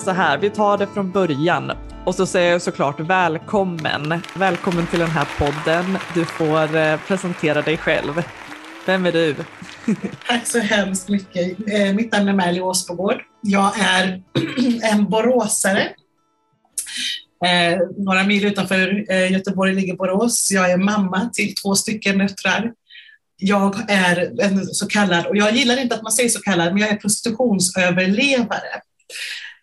[0.00, 1.72] så här, vi tar det från början
[2.04, 4.22] och så säger jag såklart välkommen.
[4.34, 5.98] Välkommen till den här podden.
[6.14, 8.22] Du får eh, presentera dig själv.
[8.86, 9.34] Vem är du?
[10.28, 11.58] Tack så hemskt mycket.
[11.72, 13.16] Eh, mitt namn är Märli Åsbogård.
[13.42, 14.22] Jag är
[14.92, 15.88] en boråsare.
[17.46, 20.50] Eh, några mil utanför Göteborg ligger Borås.
[20.50, 22.72] Jag är mamma till två stycken döttrar.
[23.36, 26.82] Jag är en så kallad, och jag gillar inte att man säger så kallad, men
[26.82, 28.80] jag är prostitutionsöverlevare.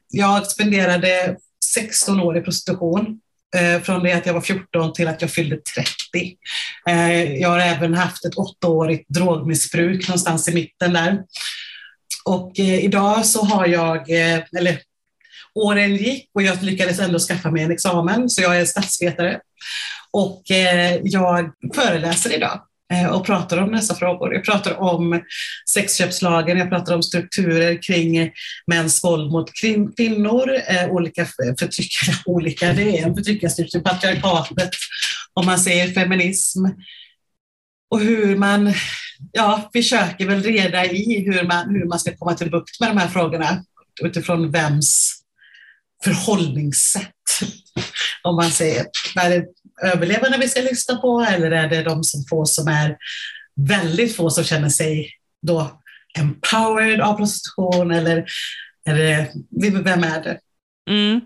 [0.10, 1.38] Jag spenderade
[1.74, 3.20] 16 år i prostitution
[3.56, 6.38] eh, från det att jag var 14 till att jag fyllde 30.
[6.90, 11.24] Eh, jag har även haft ett åttaårigt drogmissbruk någonstans i mitten där.
[12.26, 14.82] Och eh, idag så har jag, eller
[15.56, 19.40] åren gick och jag lyckades ändå skaffa mig en examen, så jag är statsvetare.
[20.12, 20.42] Och
[21.04, 24.34] jag föreläser idag Eh, och pratar om dessa frågor.
[24.34, 25.22] Jag pratar om
[25.70, 28.32] sexköpslagen, jag pratar om strukturer kring
[28.68, 29.52] mäns våld mot
[29.96, 31.26] kvinnor, eh, olika
[31.60, 34.70] förtryckare, olika, det är en förtryckarstruktur, patriarkatet,
[35.34, 36.66] om man säger feminism.
[37.90, 38.74] Och hur man
[39.32, 42.98] ja, försöker väl reda i hur man, hur man ska komma till bukt med de
[42.98, 43.64] här frågorna
[44.04, 45.14] utifrån vems
[46.04, 47.14] förhållningssätt,
[48.24, 48.86] om man säger.
[49.16, 49.46] Är det
[49.84, 52.98] överlevande vi ska lyssna på eller är det de som få som är
[53.56, 55.12] väldigt få som känner sig
[55.42, 55.82] då
[56.18, 58.26] empowered av prostitution eller,
[58.88, 59.32] eller
[59.84, 60.40] vem är det?
[60.90, 61.22] Mm.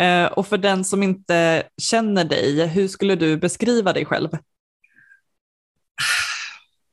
[0.00, 4.28] Eh, och för den som inte känner dig, hur skulle du beskriva dig själv?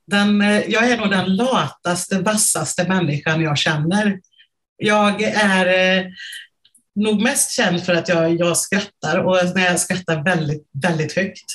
[0.07, 4.19] Den, eh, jag är nog den lataste, vassaste människan jag känner.
[4.77, 6.05] Jag är eh,
[6.95, 11.45] nog mest känd för att jag, jag skrattar och när jag skrattar väldigt, väldigt högt.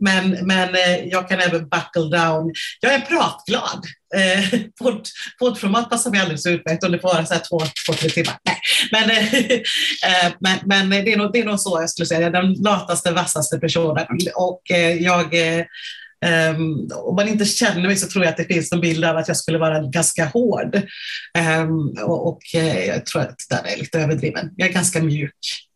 [0.00, 2.52] Men, men eh, jag kan även buckle down.
[2.80, 3.84] Jag är pratglad.
[4.14, 5.08] Eh, podd,
[5.38, 8.36] poddformat passar mig alldeles utmärkt om det får vara så här två, två, tre timmar.
[8.44, 8.60] Nej.
[8.92, 9.34] Men, eh,
[10.26, 13.12] eh, men, men det, är nog, det är nog så jag skulle säga, den lataste,
[13.12, 14.06] vassaste personen.
[14.34, 15.64] Och eh, jag eh,
[16.26, 19.16] Um, om man inte känner mig så tror jag att det finns en bild av
[19.16, 20.76] att jag skulle vara ganska hård.
[21.60, 24.50] Um, och, och uh, jag tror att den är lite överdriven.
[24.56, 25.66] Jag är ganska mjuk.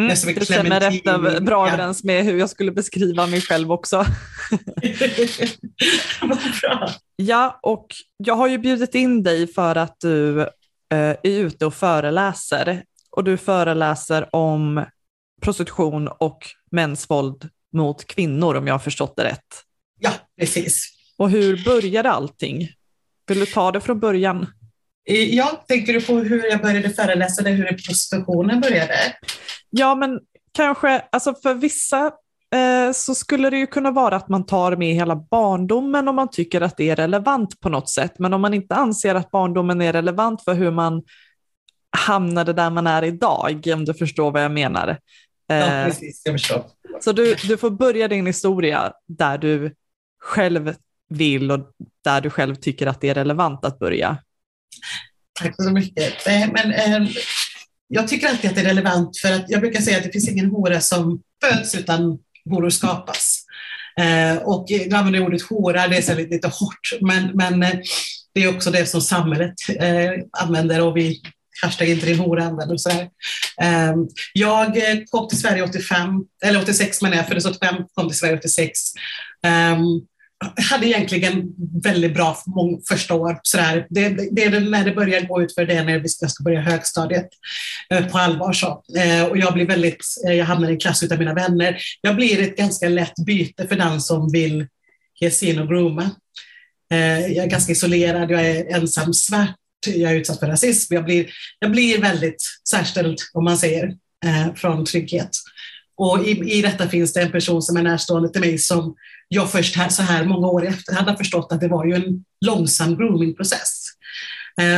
[0.00, 4.06] Mm, det stämmer rätt bra överens med hur jag skulle beskriva mig själv också.
[7.16, 7.86] ja, och
[8.16, 10.46] jag har ju bjudit in dig för att du uh,
[10.92, 12.82] är ute och föreläser.
[13.10, 14.84] Och du föreläser om
[15.42, 16.38] prostitution och
[16.70, 19.64] mäns våld mot kvinnor om jag har förstått det rätt.
[19.98, 20.88] Ja, precis.
[21.16, 22.68] Och hur började allting?
[23.26, 24.46] Vill du ta det från början?
[25.30, 28.94] Ja, tänker du på hur jag började föreläsa eller hur prostitutionen började?
[29.70, 30.20] Ja, men
[30.52, 32.06] kanske, alltså för vissa
[32.54, 36.30] eh, så skulle det ju kunna vara att man tar med hela barndomen om man
[36.30, 38.14] tycker att det är relevant på något sätt.
[38.18, 41.02] Men om man inte anser att barndomen är relevant för hur man
[41.96, 44.98] hamnade där man är idag, om du förstår vad jag menar.
[45.48, 46.64] Ja, eh, precis, jag förstår.
[47.00, 49.74] Så du, du får börja din historia där du
[50.20, 50.74] själv
[51.08, 51.60] vill och
[52.04, 54.18] där du själv tycker att det är relevant att börja.
[55.40, 56.26] Tack så mycket.
[56.26, 57.10] Eh, men, eh,
[57.88, 60.28] jag tycker alltid att det är relevant för att jag brukar säga att det finns
[60.28, 62.18] ingen hora som föds utan
[62.50, 63.44] horor skapas.
[64.00, 67.78] Eh, och jag använder ordet hora, det är så lite, lite hårt, men, men eh,
[68.34, 70.10] det är också det som samhället eh,
[70.42, 71.22] använder och vi
[71.62, 73.08] hashtag inte din hora använder och sådär.
[73.60, 78.18] Ehm, jag eh, kom till Sverige 85, eller 86 menar jag, föddes 85, kom till
[78.18, 78.78] Sverige 86.
[79.46, 79.78] Ehm,
[80.70, 81.42] hade egentligen
[81.84, 82.36] väldigt bra
[82.88, 83.40] första år.
[83.42, 83.86] Sådär.
[83.90, 87.28] Det, det är när det börjar gå ut för det när jag ska börja högstadiet
[87.90, 88.52] eh, på allvar.
[88.52, 88.82] Så.
[88.98, 91.78] Ehm, och jag blir väldigt, eh, jag hamnar i en klass utan mina vänner.
[92.00, 94.66] Jag blir ett ganska lätt byte för den som vill
[95.20, 96.10] ge sig in och grooma.
[96.90, 100.94] Jag är ganska isolerad, jag är ensam svart, jag är utsatt för rasism.
[100.94, 101.26] Jag blir,
[101.58, 105.30] jag blir väldigt särställd, om man säger, eh, från trygghet.
[105.96, 108.94] Och i, i detta finns det en person som är närstående till mig som
[109.28, 111.94] jag först här, så här många år i efterhand har förstått att det var ju
[111.94, 113.84] en långsam groomingprocess.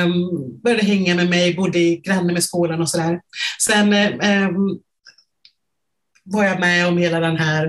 [0.04, 3.20] Um, började hänga med mig, bodde i granne med skolan och sådär.
[3.66, 4.80] Sen um,
[6.24, 7.66] var jag med om hela den här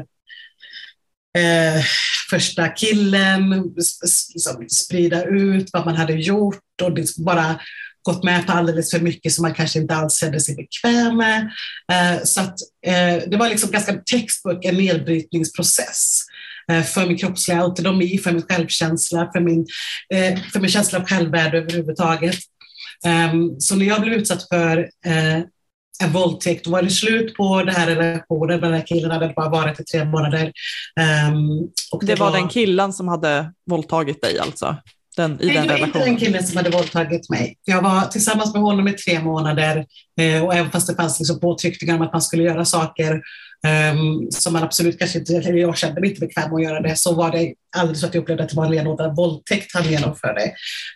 [1.38, 1.84] eh,
[2.30, 3.74] första killen,
[4.34, 7.60] liksom sprida ut vad man hade gjort och liksom bara
[8.04, 11.52] gått med på alldeles för mycket som man kanske inte alls kände sig bekväm med.
[11.92, 12.56] Eh, så att,
[12.86, 16.22] eh, det var liksom ganska textbook, en nedbrytningsprocess
[16.72, 19.68] eh, för min kroppsliga autonomi, för min självkänsla, för min,
[20.54, 22.36] för min känsla av självvärde överhuvudtaget.
[23.06, 24.90] Ehm, så när jag blev utsatt för
[26.04, 29.34] en våldtäkt, då var det slut på den här relationen med den här killen, hade
[29.36, 30.52] bara varit i tre månader.
[31.32, 34.78] Um, och det, det var, var den killen som hade våldtagit dig alltså?
[35.18, 35.86] Den, i den relationen?
[35.86, 37.58] inte den killen som hade våldtagit mig.
[37.66, 39.86] Jag var tillsammans med honom i tre månader
[40.20, 43.22] eh, och även fast det fanns liksom påtryckningar om att man skulle göra saker
[43.94, 46.96] um, som man absolut kanske inte, eller jag kände mig inte bekväm att göra det,
[46.96, 49.90] så var det aldrig så att jag upplevde att det var en renodlad våldtäkt han
[49.90, 50.42] genomförde.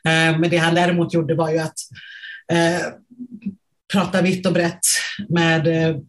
[0.07, 1.77] Uh, men det han däremot gjorde var ju att
[2.53, 2.87] uh,
[3.93, 4.79] prata vitt och brett
[5.29, 6.01] med uh,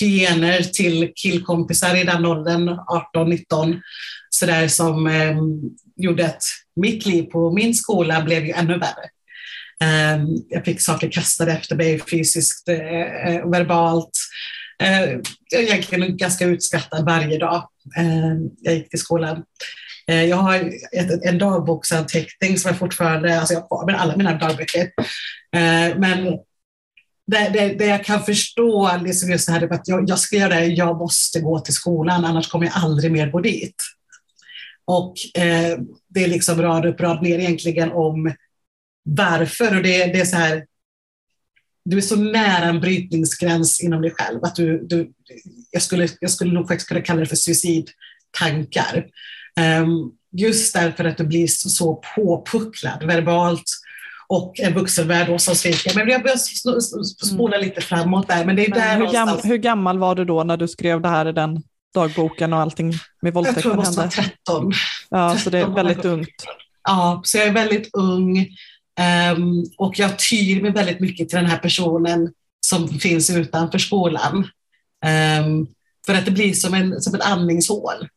[0.00, 2.68] hyener till killkompisar i den åldern,
[3.14, 3.80] 18-19,
[4.30, 5.36] sådär som eh,
[5.96, 6.42] gjorde att
[6.76, 9.08] mitt liv på min skola blev ju ännu värre.
[9.80, 14.18] Eh, jag fick saker kastade efter mig fysiskt eh, eh verbalt.
[14.82, 15.10] Eh,
[15.50, 19.42] jag är egentligen ganska utskattad varje dag eh, jag gick till skolan.
[20.06, 20.54] Eh, jag har
[20.92, 24.90] ett, en dagboksanteckning som jag fortfarande, alltså jag har kvar med alla mina dagböcker.
[25.56, 26.38] Eh, men
[27.26, 30.54] det, där, där, jag kan förstå, liksom just det här att jag, jag ska göra
[30.54, 33.76] det, jag måste gå till skolan, annars kommer jag aldrig mer gå dit.
[34.84, 35.78] Och eh,
[36.08, 38.34] det är liksom rad upp, rad ner egentligen om
[39.04, 39.76] varför.
[39.76, 40.66] Och det, det är så här,
[41.84, 45.12] du är så nära en brytningsgräns inom dig själv att du, du
[45.70, 49.06] jag, skulle, jag skulle nog faktiskt kunna kalla det för suicidtankar.
[49.82, 53.64] Um, just därför att du blir så, så påpucklad verbalt
[54.32, 55.94] och en vuxenvärld som sviker.
[55.94, 56.36] Men jag börjar
[57.26, 58.44] spola lite framåt där.
[58.44, 61.00] Men det är men där hur, gammal, hur gammal var du då när du skrev
[61.00, 61.62] det här i den
[61.94, 62.92] dagboken och allting
[63.22, 63.86] med våldtäkten hände?
[63.88, 64.72] Jag tror jag måste vara 13.
[65.10, 66.28] Ja, 13 så det är väldigt ungt.
[66.88, 68.38] Ja, så jag är väldigt ung
[69.36, 72.32] um, och jag tyr mig väldigt mycket till den här personen
[72.66, 74.36] som finns utanför skolan.
[75.44, 75.66] Um,
[76.06, 78.08] för att det blir som en, som ett andningshål.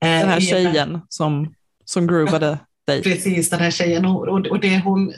[0.00, 1.54] Den här tjejen som,
[1.84, 2.58] som groovade
[2.88, 3.02] dig.
[3.02, 4.04] Precis, den här tjejen.
[4.04, 5.14] Och, och det hon, eh,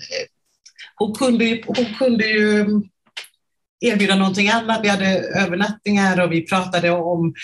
[0.94, 2.82] hon, kunde ju, hon kunde ju mm,
[3.80, 4.80] erbjuda någonting annat.
[4.82, 7.34] Vi hade övernattningar och vi pratade om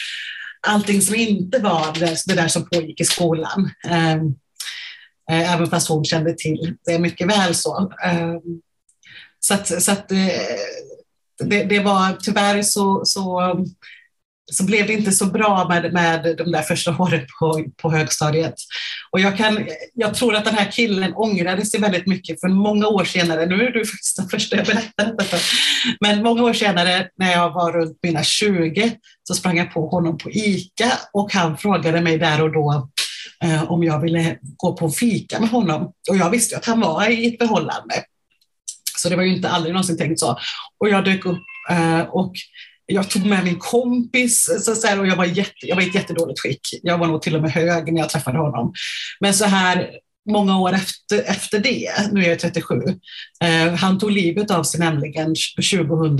[0.66, 3.70] allting som inte var det, det där som pågick i skolan.
[3.88, 4.26] Ehm,
[5.30, 7.92] eh, även fast hon kände till det mycket väl så.
[8.04, 8.40] Ehm,
[9.40, 10.18] så att, så att eh,
[11.44, 13.56] det, det, var tyvärr så, så
[14.52, 18.54] så blev det inte så bra med, med de där första åren på, på högstadiet.
[19.10, 22.86] Och jag, kan, jag tror att den här killen ångrade sig väldigt mycket för många
[22.86, 25.40] år senare, nu är du faktiskt den första jag berättar detta för,
[26.00, 30.18] men många år senare när jag var runt mina 20 så sprang jag på honom
[30.18, 32.88] på ICA och han frågade mig där och då
[33.44, 35.92] eh, om jag ville gå på fika med honom.
[36.10, 37.94] Och jag visste att han var i ett förhållande.
[38.96, 40.38] Så det var ju inte aldrig någonsin tänkt så.
[40.78, 42.32] Och jag dök upp eh, och
[42.86, 45.88] jag tog med min kompis så, så här, och jag var, jätte, jag var i
[45.88, 46.60] ett jättedåligt skick.
[46.82, 48.72] Jag var nog till och med hög när jag träffade honom.
[49.20, 49.90] Men så här
[50.30, 52.74] många år efter, efter det, nu är jag 37,
[53.42, 55.34] eh, han tog livet av sig nämligen
[55.66, 56.16] 2000,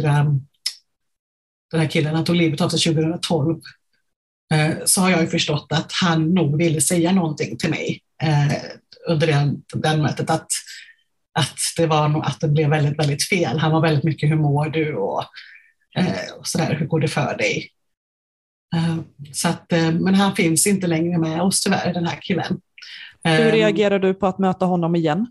[1.70, 3.60] den här killen, han tog livet av sig 2012.
[4.54, 8.56] Eh, så har jag ju förstått att han nog ville säga någonting till mig eh,
[9.08, 10.30] under den, den mötet.
[10.30, 10.48] Att,
[11.38, 13.58] att det var att det blev väldigt, väldigt fel.
[13.58, 15.25] Han var väldigt mycket hur mår du och
[16.38, 17.70] och så där, hur går det för dig?
[18.76, 18.96] Eh,
[19.32, 22.60] så att, eh, men han finns inte längre med oss tyvärr, den här killen.
[23.24, 25.26] Hur reagerar du på att möta honom igen?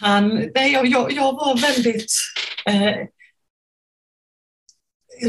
[0.00, 2.12] Han, nej, jag, jag, jag var väldigt
[2.66, 2.96] eh,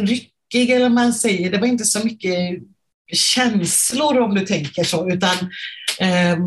[0.02, 1.52] ryckig, eller man säger.
[1.52, 2.60] Det var inte så mycket
[3.14, 5.36] känslor om du tänker så, utan
[6.00, 6.38] eh,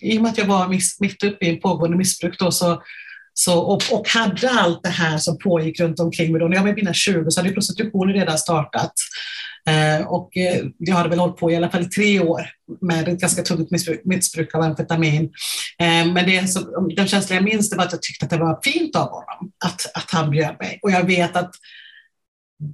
[0.00, 0.68] i och med att jag var
[1.00, 2.82] mitt uppe i en pågående missbruk då, så
[3.34, 6.40] så, och, och, hade allt det här som pågick runt omkring mig.
[6.40, 6.48] Då.
[6.48, 8.92] När jag var i mina 20 så hade prostitutionen redan startat.
[9.68, 12.46] Eh, och eh, jag hade väl hållit på i alla fall i tre år
[12.80, 15.24] med ett ganska tungt missbruk, missbruk av amfetamin.
[15.78, 18.38] Eh, men det som, den känslan jag minns det var att jag tyckte att det
[18.38, 20.78] var fint av honom att, att han bjöd mig.
[20.82, 21.54] Och jag vet att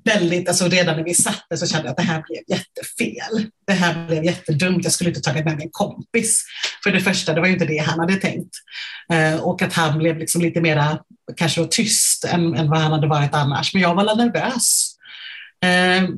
[0.04, 3.50] väldigt, alltså redan när vi satte så kände jag att det här blev jättefel.
[3.66, 4.84] Det här blev jättedumt.
[4.84, 6.44] Jag skulle inte tagit med min kompis.
[6.82, 8.54] För det första, det var ju inte det han hade tänkt.
[9.12, 10.98] Eh, och att han blev liksom lite mera,
[11.36, 13.74] kanske tyst än, än vad han hade varit annars.
[13.74, 14.96] Men jag var nervös
[15.64, 16.08] eh,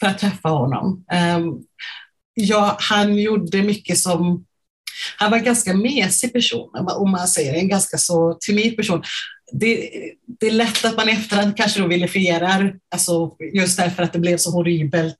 [0.00, 1.04] för att träffa honom.
[1.12, 1.38] Eh,
[2.34, 4.44] ja, han gjorde mycket som
[5.16, 9.02] han var en ganska mesig person, om man säger en ganska så timid person
[9.52, 9.90] det,
[10.40, 14.18] det, är lätt att man i efterhand kanske då vilifierar, alltså just därför att det
[14.18, 15.18] blev så horribelt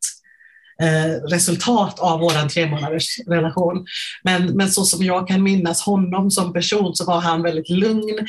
[0.83, 3.87] eh, resultat av vår tre månaders relation.
[4.23, 8.29] Men, men så som jag kan minnas honom som person så var han väldigt lugn,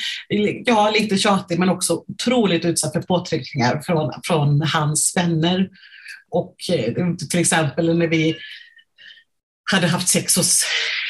[0.66, 5.70] ja lite tjatig men också otroligt utsatt för påtryckningar från, från hans vänner.
[6.32, 8.36] Och eh, till exempel när vi
[9.72, 10.64] hade haft sex hos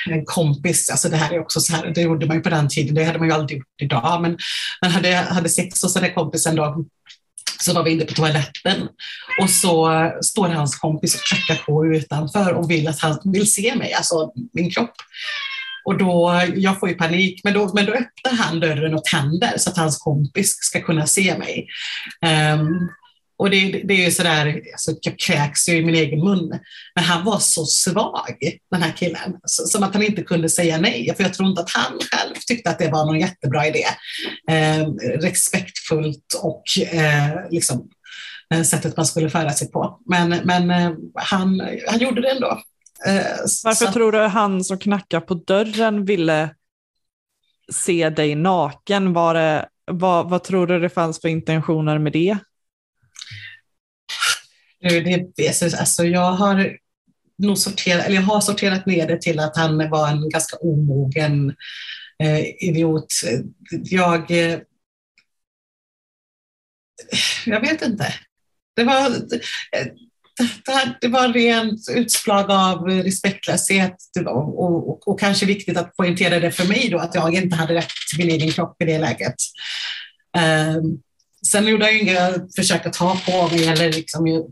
[0.09, 2.69] en kompis, alltså det här är också så här, det gjorde man ju på den
[2.69, 4.37] tiden, det hade man ju aldrig gjort idag, men
[4.81, 6.85] men hade, hade sex hos den här kompisen då
[7.59, 8.87] så var vi inne på toaletten
[9.41, 13.75] och så står hans kompis och knackar på utanför och vill att han vill se
[13.75, 14.93] mig, alltså min kropp.
[15.85, 19.53] Och då, jag får ju panik, men då, men då öppnar han dörren och tänder
[19.57, 21.67] så att hans kompis ska kunna se mig.
[22.53, 22.89] Um,
[23.39, 26.59] och det, det är ju sådär, alltså, jag kräks ju i min egen mun.
[26.95, 30.77] Men han var så svag, den här killen, så, som att han inte kunde säga
[30.77, 31.13] nej.
[31.17, 33.85] För jag tror inte att han själv tyckte att det var någon jättebra idé.
[34.49, 34.87] Eh,
[35.21, 37.89] respektfullt och eh, liksom,
[38.53, 39.99] eh, sättet man skulle föra sig på.
[40.05, 42.61] Men, men eh, han, han gjorde det ändå.
[43.07, 43.25] Eh,
[43.63, 43.91] Varför så.
[43.91, 46.49] tror du han som knackar på dörren ville
[47.71, 49.13] se dig naken?
[49.13, 52.37] Var det, vad, vad tror du det fanns för intentioner med det?
[54.81, 56.77] Det, alltså jag har
[57.37, 61.55] nog sorterat, eller jag har sorterat ner det till att han var en ganska omogen
[62.23, 63.13] eh, idiot.
[63.83, 64.59] Jag, eh,
[67.45, 68.13] jag vet inte.
[68.75, 73.95] Det var, det, det var rent utslag av respektlöshet
[74.25, 77.73] och, och, och, kanske viktigt att poängtera det för mig då, att jag inte hade
[77.73, 79.35] rätt till min egen kropp i det läget.
[80.37, 81.01] Um,
[81.51, 84.51] Sen gjorde jag inga försök att ta på mig eller liksom,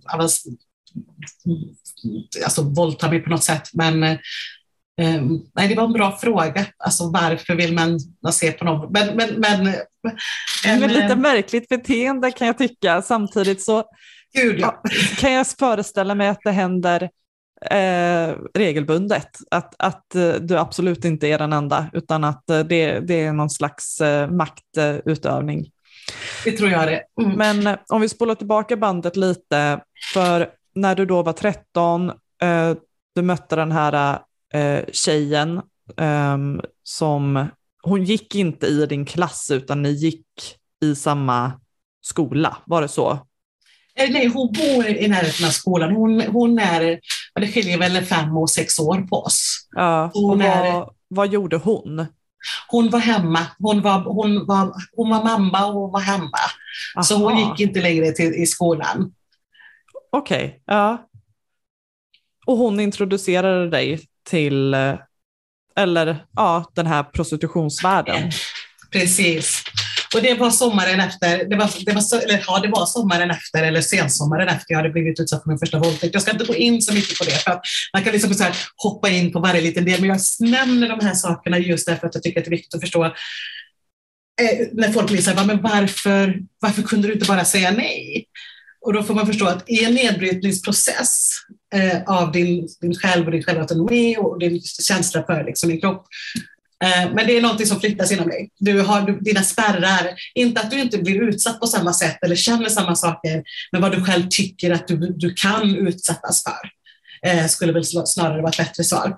[2.44, 3.70] alltså, våldta mig på något sätt.
[3.74, 4.18] Men eh,
[5.56, 6.66] nej, det var en bra fråga.
[6.78, 8.00] Alltså, varför vill man,
[8.32, 8.92] se på någon?
[8.92, 9.64] Men, men, men,
[10.64, 13.02] det är lite märkligt beteende kan jag tycka.
[13.02, 13.84] Samtidigt så
[14.34, 14.82] Gud, ja.
[15.18, 17.10] kan jag föreställa mig att det händer
[17.72, 19.30] eh, regelbundet.
[19.52, 23.34] Att, att eh, du absolut inte är den enda, utan att eh, det, det är
[23.34, 25.72] någon slags eh, maktutövning.
[26.44, 27.04] Det tror jag det.
[27.22, 27.38] Mm.
[27.38, 29.80] Men eh, om vi spolar tillbaka bandet lite,
[30.14, 32.10] för när du då var 13,
[32.42, 32.74] eh,
[33.16, 34.20] du mötte den här
[34.54, 35.62] eh, tjejen
[35.98, 36.38] eh,
[36.84, 37.48] som,
[37.84, 40.26] hon gick inte i din klass utan ni gick
[40.84, 41.52] i samma
[42.02, 43.20] skola, var det så?
[43.98, 45.96] Nej, hon bor i närheten av skolan.
[45.96, 47.00] Hon, hon är,
[47.36, 49.68] det skiljer väl fem och sex år på oss.
[49.76, 52.06] Ja, och vad, är, vad gjorde hon?
[52.68, 53.48] Hon var hemma.
[53.60, 56.40] Hon var, hon var, hon var mamma och hon var hemma.
[56.96, 57.04] Aha.
[57.04, 59.14] Så hon gick inte längre till, i skolan.
[60.12, 61.08] Okej, okay, ja.
[62.46, 64.96] Och hon introducerade dig till, eh,
[65.76, 68.32] eller ja, den här prostitutionsvärlden.
[68.92, 69.64] Precis.
[70.16, 73.64] Och det var sommaren efter, det var, det var, eller, ja, det var sommaren efter
[73.64, 76.14] eller sensommaren efter jag hade blivit utsatt för min första våldtäkt.
[76.14, 77.62] Jag ska inte gå in så mycket på det, för att
[77.94, 81.06] man kan liksom så här, hoppa in på varje liten del, men jag nämner de
[81.06, 84.92] här sakerna just därför att jag tycker att det är viktigt att förstå eh, när
[84.92, 88.26] folk blir så här, men varför, varför kunde du inte bara säga nej?
[88.82, 91.30] Och då får man förstå att i en nedbrytningsprocess
[91.74, 96.08] eh, av din, din själv och din självautonomi och din känsla för liksom, din kropp
[96.84, 98.50] Eh, men det är någonting som flyttas inom dig.
[98.60, 100.10] Du har dina spärrar.
[100.36, 103.92] Inte att du inte blir utsatt på samma sätt eller känner samma saker, men vad
[103.92, 106.70] du själv tycker att du, du kan utsättas för.
[107.30, 109.18] Eh, skulle väl snarare vara ett bättre svar.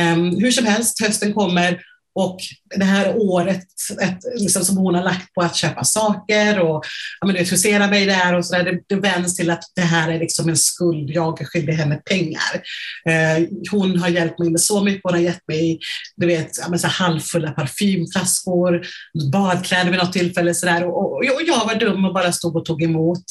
[0.00, 1.80] Um, hur som helst, hösten kommer
[2.18, 2.38] och
[2.76, 3.66] det här året
[4.00, 6.84] ett, liksom, som hon har lagt på att köpa saker och
[7.20, 10.12] ja, men, husera mig där och så där, det, det vänds till att det här
[10.12, 12.62] är liksom en skuld, jag är skyldig henne pengar.
[13.08, 15.78] Eh, hon har hjälpt mig med så mycket, hon har gett mig
[16.16, 18.86] du vet, ja, men, så halvfulla parfymflaskor,
[19.32, 22.56] badkläder vid något tillfälle så där, och, och, och, jag var dum och bara stod
[22.56, 23.24] och tog emot.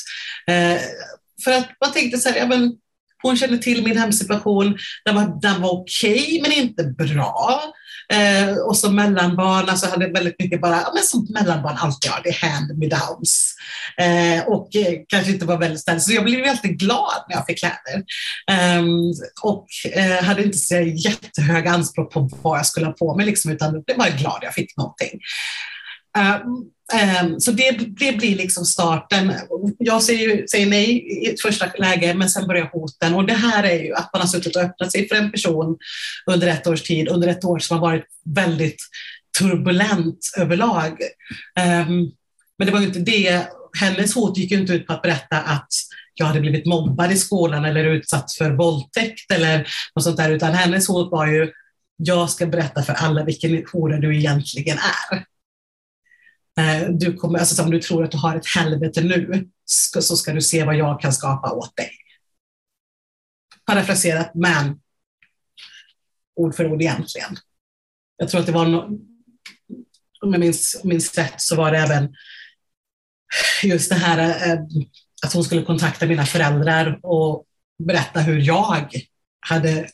[0.47, 0.81] Eh,
[1.43, 2.73] för att man tänkte så här, ja, men,
[3.21, 7.73] hon kände till min hemsituation, den var, den var okej okay, men inte bra.
[8.13, 12.21] Eh, och som mellanbarn, alltså hade väldigt mycket bara, ja, men som mellanbarn alltid har,
[12.23, 13.53] det är hand-me-downs.
[13.97, 17.45] Eh, och eh, kanske inte var väldigt snäll, så jag blev väldigt glad när jag
[17.45, 18.03] fick kläder.
[18.51, 23.25] Ehm, och eh, hade inte så jättehöga anspråk på vad jag skulle ha på mig,
[23.25, 25.19] liksom, utan blev bara glad jag fick någonting.
[26.17, 26.41] Ehm,
[26.93, 29.33] Ehm, så det, det, blir liksom starten.
[29.77, 30.89] Jag säger, säger, nej
[31.23, 33.13] i ett första läge, men sen börjar hoten.
[33.13, 35.77] Och det här är ju att man har suttit och öppnat sig för en person
[36.25, 38.81] under ett års tid, under ett år som har varit väldigt
[39.39, 41.01] turbulent överlag.
[41.59, 42.11] Ehm,
[42.57, 43.47] men det var ju inte det.
[43.79, 45.67] Hennes hot gick ju inte ut på att berätta att
[46.13, 50.53] jag hade blivit mobbad i skolan eller utsatt för våldtäkt eller något sånt där, utan
[50.53, 51.51] hennes hot var ju
[51.97, 55.25] jag ska berätta för alla vilken hora du egentligen är.
[56.57, 60.33] Eh, du kommer, alltså om du tror att du har ett helvete nu, så ska
[60.33, 61.91] du se vad jag kan skapa åt dig.
[63.65, 64.79] Parafraserat, men
[66.35, 67.37] ord för ord egentligen.
[68.17, 68.99] Jag tror att det var, no
[70.21, 72.15] om jag minns, minns rätt, så var det även
[73.63, 74.59] just det här eh,
[75.25, 77.45] att hon skulle kontakta mina föräldrar och
[77.83, 79.03] berätta hur jag
[79.39, 79.89] hade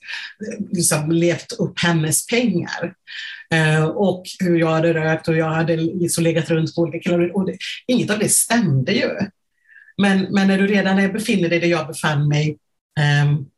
[0.72, 2.94] liksom levt upp hennes pengar.
[3.54, 7.36] Eh, och hur jag hade rökt och jag hade liksom legat runt på olika killar.
[7.36, 7.58] Och det,
[7.88, 9.10] inget av det stämde ju.
[9.98, 12.58] Men, men när du redan är, befinner dig där jag befann mig
[13.26, 13.50] um,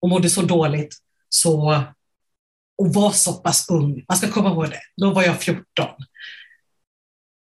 [0.00, 0.96] och mådde så dåligt
[1.28, 1.82] så,
[2.78, 5.64] och var så pass ung, man ska komma ihåg det, då var jag 14.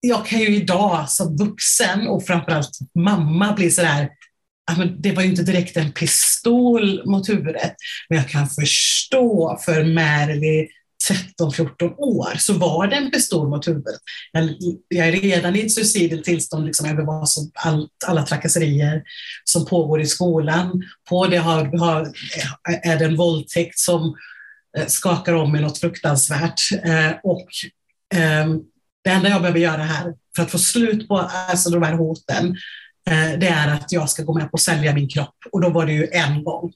[0.01, 4.09] Jag kan ju idag som vuxen och framförallt mamma bli sådär,
[4.99, 7.75] det var ju inte direkt en pistol mot huvudet,
[8.09, 10.69] men jag kan förstå för Merli
[11.11, 14.01] 13-14 år så var det en pistol mot huvudet.
[14.89, 19.03] Jag, är redan i ett suicidalt tillstånd liksom över vad som, allt, alla trakasserier
[19.45, 20.83] som pågår i skolan.
[21.09, 22.13] På det har, har,
[22.83, 24.15] är det en våldtäkt som
[24.79, 26.61] eh, skakar om mig något fruktansvärt.
[26.85, 27.49] Eh, och
[28.15, 28.47] eh,
[29.05, 32.57] det enda jag behöver göra här för att få slut på alltså, de här hoten,
[33.11, 35.37] eh, det är att jag ska gå med på att sälja min kropp.
[35.53, 36.73] Och då var det ju en gång.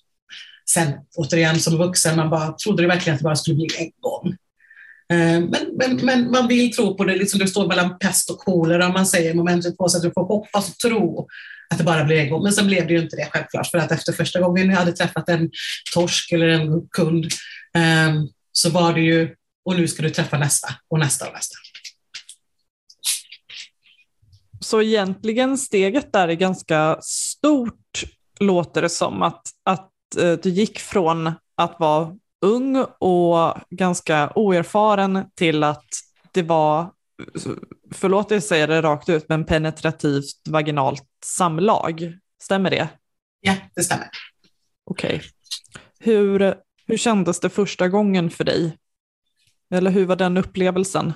[0.70, 3.90] Sen återigen som vuxen, man bara trodde det verkligen att det bara skulle bli en
[4.00, 4.36] gång.
[5.12, 8.38] Eh, men, men, men man vill tro på det, liksom det står mellan pest och
[8.38, 11.28] kolera, man säger momentet på sig att du får hoppas och tro
[11.70, 12.42] att det bara blir en gång.
[12.42, 14.92] Men sen blev det ju inte det självklart, för att efter första gången jag hade
[14.92, 15.50] träffat en
[15.94, 17.24] torsk eller en kund
[17.74, 18.14] eh,
[18.52, 21.56] så var det ju, och nu ska du träffa nästa och nästa och nästa.
[24.60, 28.04] Så egentligen steget där är ganska stort,
[28.40, 29.90] låter det som, att, att
[30.42, 35.86] du gick från att vara ung och ganska oerfaren till att
[36.32, 36.90] det var,
[37.92, 42.18] förlåt jag säger det rakt ut, men penetrativt vaginalt samlag.
[42.42, 42.88] Stämmer det?
[43.40, 44.08] Ja, det stämmer.
[44.84, 45.16] Okej.
[45.16, 45.28] Okay.
[45.98, 46.54] Hur,
[46.86, 48.78] hur kändes det första gången för dig?
[49.70, 51.12] Eller hur var den upplevelsen?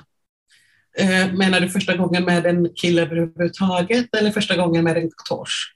[0.99, 5.74] Eh, menar du första gången med en kille överhuvudtaget eller första gången med en torsk?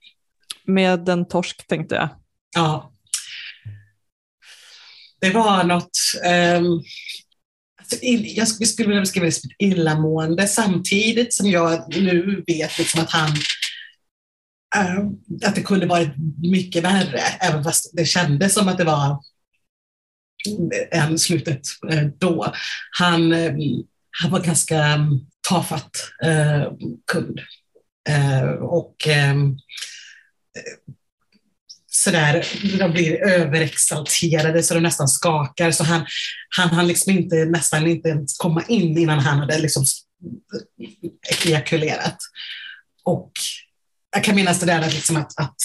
[0.64, 2.08] Med en torsk tänkte jag.
[2.56, 2.93] Ja,
[5.24, 5.90] det var något,
[6.62, 6.82] um,
[8.36, 13.10] jag skulle vilja beskriva det som ett illamående samtidigt som jag nu vet liksom att
[13.10, 13.30] han
[14.76, 15.10] uh,
[15.44, 19.18] att det kunde varit mycket värre, även fast det kändes som att det var
[20.90, 21.60] än slutet
[21.90, 22.54] eh, då.
[22.98, 23.54] Han, uh,
[24.22, 24.98] han var ganska
[25.48, 26.72] tafatt eh,
[27.12, 27.40] kund
[28.08, 29.08] eh, och
[31.96, 32.46] sådär,
[32.78, 35.70] de blir överexalterade så de nästan skakar.
[35.70, 36.06] Så han,
[36.56, 39.84] han hann liksom inte, nästan inte ens komma in innan han hade liksom
[41.44, 42.16] ejakulerat.
[43.04, 43.32] Och
[44.14, 45.56] jag kan minnas det där liksom att, att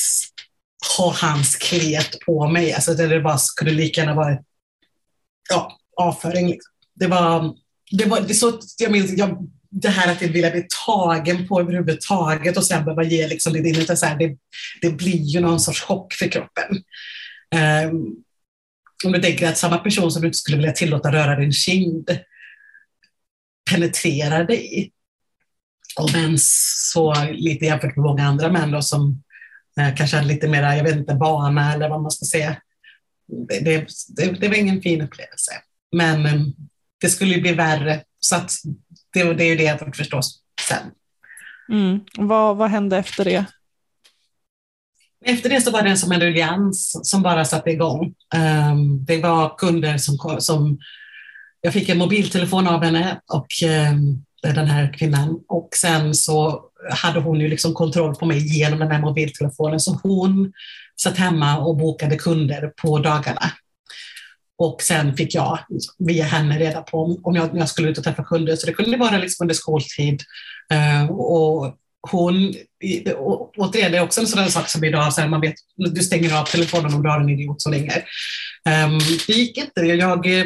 [0.97, 4.37] ha hans klet på mig, alltså det, det bara lika gärna vara
[5.49, 6.47] ja, avföring.
[6.47, 6.71] Liksom.
[6.95, 7.55] Det var,
[7.91, 12.57] det var det så, jag minns, jag det här att vilja bli tagen på överhuvudtaget
[12.57, 14.37] och sen behöva ge liksom det, det, så här, det,
[14.81, 16.83] det blir ju någon sorts chock för kroppen.
[17.91, 18.23] Um,
[19.05, 22.19] om du tänker att samma person som du inte skulle vilja tillåta röra din kind
[23.71, 24.91] penetrerar dig.
[25.95, 26.51] Om ens
[26.91, 29.23] så lite jämfört med många andra män då, som
[29.79, 32.57] eh, kanske hade lite mer, jag vet inte, vana eller vad man ska säga.
[33.49, 35.51] Det, det, det, det var ingen fin upplevelse.
[35.91, 36.41] Men eh,
[37.01, 38.03] det skulle ju bli värre.
[38.19, 38.51] Så att
[39.13, 40.91] det, det är ju det jag fått förstås sen.
[41.71, 41.99] Mm.
[42.17, 43.45] Vad, vad hände efter det?
[45.25, 48.13] Efter det så var det som en ruljans som bara satte igång.
[48.71, 50.79] Um, det var kunder som, som...
[51.61, 53.47] Jag fick en mobiltelefon av henne och
[53.91, 58.79] um, den här kvinnan och sen så hade hon ju liksom kontroll på mig genom
[58.79, 60.53] den här mobiltelefonen så hon
[61.01, 63.51] satt hemma och bokade kunder på dagarna.
[64.59, 65.59] Och sen fick jag
[65.97, 68.55] via henne reda på om jag, jag skulle ut och träffa kunder.
[68.55, 70.21] Så det kunde vara liksom under skoltid.
[70.73, 71.77] Uh, och
[72.11, 72.53] hon,
[73.17, 76.01] och, återigen, det är också en sån sak som idag, så här, man vet, du
[76.01, 77.97] stänger av telefonen om du har en idiot som ringer.
[77.97, 79.81] Um, ehm, det gick inte.
[79.81, 80.45] Jag, eh,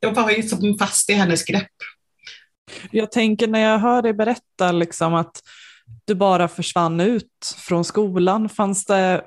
[0.00, 1.72] jag var liksom fast i hennes grepp.
[2.90, 5.40] Jag tänker när jag hör dig berätta liksom att
[6.04, 9.24] du bara försvann ut från skolan, fanns det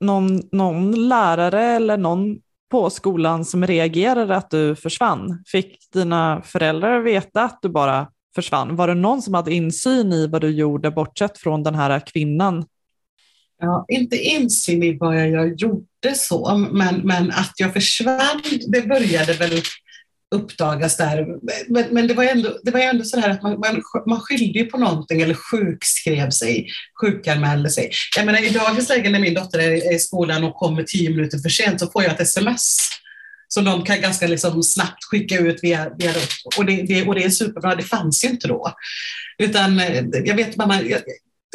[0.00, 2.38] någon, någon lärare eller någon
[2.74, 5.44] på skolan som reagerade att du försvann?
[5.46, 8.76] Fick dina föräldrar veta att du bara försvann?
[8.76, 12.64] Var det någon som hade insyn i vad du gjorde bortsett från den här kvinnan?
[13.60, 19.32] Ja, inte insyn i vad jag gjorde så, men, men att jag försvann, det började
[19.32, 19.62] väl
[20.34, 21.26] uppdagas där.
[21.68, 24.64] Men, men, det var ändå, det var ändå så här att man, man, man skyllde
[24.64, 26.68] på någonting eller sjukskrev sig,
[27.00, 27.90] sjukanmälde sig.
[28.16, 31.38] Jag menar, I dagens läge när min dotter är i skolan och kommer tio minuter
[31.38, 32.88] för sent så får jag ett sms
[33.48, 36.12] som de kan ganska liksom snabbt skicka ut via, via
[36.58, 37.74] och, det, det, och det är superbra.
[37.74, 38.72] Det fanns ju inte då.
[39.38, 40.80] Utan eh, jag vet mamma,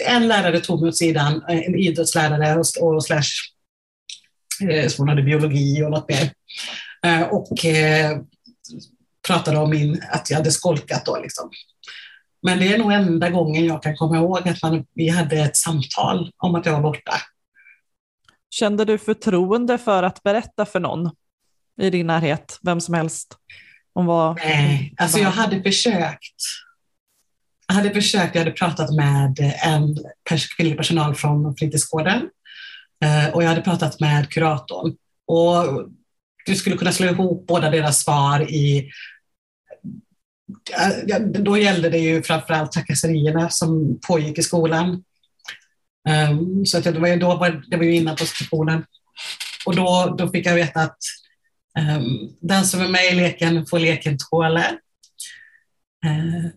[0.07, 3.29] en lärare tog mig åt sidan, eh, en idrottslärare och, och slash,
[4.69, 6.31] eh, hon hade biologi och något mer.
[7.05, 8.17] Eh, och eh,
[9.27, 11.19] pratade om min, att jag hade skolkat då.
[11.21, 11.51] Liksom.
[12.41, 15.57] Men det är nog enda gången jag kan komma ihåg att man, vi hade ett
[15.57, 17.13] samtal om att jag var borta.
[18.49, 21.11] Kände du förtroende för att berätta för någon
[21.81, 23.37] i din närhet, vem som helst?
[23.93, 26.35] Om vad, Nej, alltså jag hade försökt.
[27.67, 29.97] Jag hade försökt, jag hade pratat med en
[30.57, 32.29] kvinnlig personal från fritidsgården
[33.03, 34.95] eh, och jag hade pratat med kuratorn.
[35.27, 35.89] Och
[36.49, 38.91] du skulle kunna slå ihop båda deras svar i
[41.27, 45.03] då gällde det ju framförallt trakasserierna som pågick i skolan.
[46.09, 48.85] Ehm, så att det var ju, då det var ju innan prostitutionen.
[49.65, 50.97] Och då, då fick jag veta att
[51.79, 52.05] ehm,
[52.41, 54.65] den som är med i leken får leken tåla.
[56.05, 56.49] Ehm,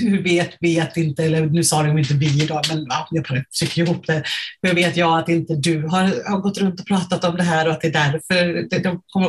[0.00, 3.26] hur vet vi att inte, eller nu sa de inte vi idag, men ja, jag
[3.26, 4.22] försöker ihop det.
[4.62, 7.66] Hur vet jag att inte du har, har gått runt och pratat om det här
[7.66, 9.28] och att det är därför de kommer,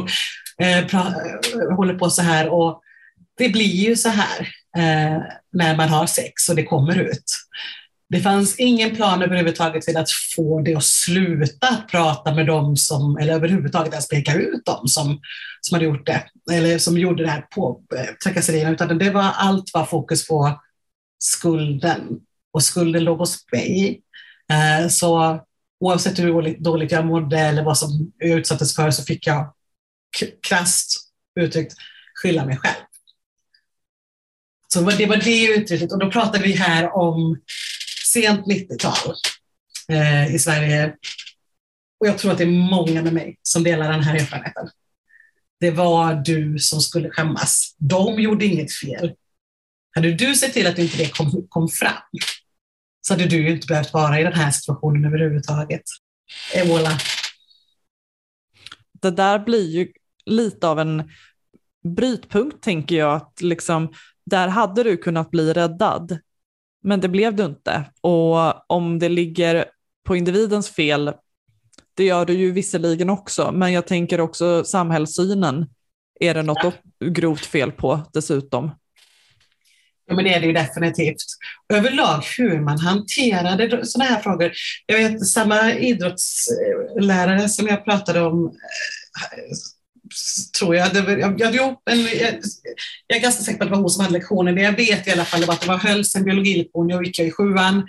[0.62, 2.50] eh, pra, eh, håller på så här.
[2.50, 2.82] Och
[3.38, 4.40] det blir ju så här
[4.78, 5.22] eh,
[5.54, 7.32] när man har sex och det kommer ut.
[8.10, 13.18] Det fanns ingen plan överhuvudtaget till att få det att sluta prata med dem som,
[13.18, 15.22] eller överhuvudtaget ens peka ut dem som,
[15.62, 19.32] som hade gjort det, eller som gjorde det här på eh, trakasserierna, utan det var,
[19.36, 20.60] allt var fokus på
[21.20, 22.20] skulden.
[22.52, 24.02] Och skulden låg hos mig.
[24.52, 25.40] Eh, så
[25.80, 29.54] oavsett hur dåligt, dåligt jag mådde eller vad som jag utsattes för så fick jag
[30.48, 31.74] krasst uttryckt
[32.14, 32.84] skylla mig själv.
[34.74, 37.40] Så det var det uttrycket och då pratar vi här om
[38.14, 39.16] sent 90-tal
[39.90, 40.96] eh, i Sverige.
[42.00, 44.70] Och jag tror att det är många med mig som delar den här erfarenheten.
[45.60, 47.76] Det var du som skulle skämmas.
[47.78, 49.14] De gjorde inget fel.
[49.96, 52.02] Hade du sett till att inte det kom, kom fram
[53.02, 55.84] så hade du inte behövt vara i den här situationen överhuvudtaget.
[56.54, 56.90] Eh, Evola.
[59.02, 59.92] Det där blir ju
[60.26, 61.12] lite av en
[61.96, 63.16] brytpunkt, tänker jag.
[63.16, 63.94] Att liksom,
[64.26, 66.20] där hade du kunnat bli räddad,
[66.84, 67.86] men det blev du inte.
[68.02, 69.66] Och om det ligger
[70.06, 71.14] på individens fel,
[71.94, 75.66] det gör det ju visserligen också, men jag tänker också samhällssynen
[76.20, 78.72] är det något grovt fel på dessutom.
[80.06, 81.24] Ja, men det är det ju definitivt.
[81.74, 84.52] Överlag hur man hanterade sådana här frågor.
[84.86, 89.56] Jag vet samma idrottslärare som jag pratade om eh,
[90.60, 90.94] tror jag.
[90.94, 92.34] Det, jag, jag, jo, en, jag,
[93.08, 94.56] jag är ganska säker på att det var hon som hade lektionen.
[94.56, 96.90] Det jag vet i alla fall var att det var hölls en biologilektion.
[96.90, 97.88] Jag gick i sjuan.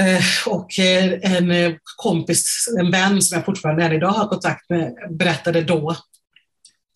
[0.00, 4.70] Eh, och eh, en eh, kompis, en vän som jag fortfarande än idag har kontakt
[4.70, 5.96] med, berättade då,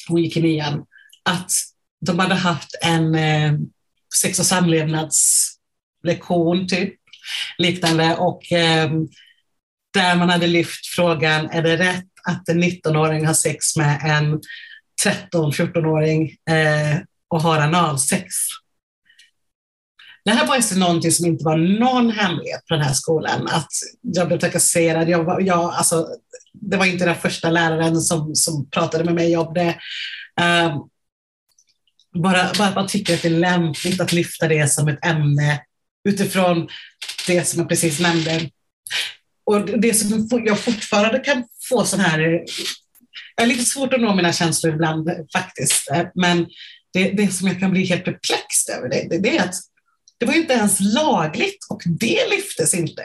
[0.09, 0.85] hon gick i nian,
[1.23, 1.51] att
[2.07, 3.17] de hade haft en
[4.23, 6.95] sex och samlevnadslektion, typ,
[7.59, 8.43] liknande, och
[9.95, 14.41] där man hade lyft frågan, är det rätt att en 19-åring har sex med en
[15.05, 18.35] 13-14-åring eh, och har analsex.
[20.25, 23.71] Det här var alltså någonting som inte var någon hemlighet på den här skolan, att
[24.03, 25.09] jag blev trakasserad.
[25.09, 26.09] Jag, jag, alltså,
[26.53, 29.79] det var inte den första läraren som, som pratade med mig om det.
[30.41, 30.89] Um,
[32.23, 35.61] bara, bara att man tycker att det är lämpligt att lyfta det som ett ämne
[36.09, 36.69] utifrån
[37.27, 38.51] det som jag precis nämnde.
[39.45, 42.45] Och det som jag fortfarande kan få sån här...
[43.37, 46.47] Jag har lite svårt att nå mina känslor ibland faktiskt, men
[46.93, 49.55] det, det som jag kan bli helt perplex över det, det, det är att
[50.19, 53.05] det var inte ens lagligt och det lyftes inte.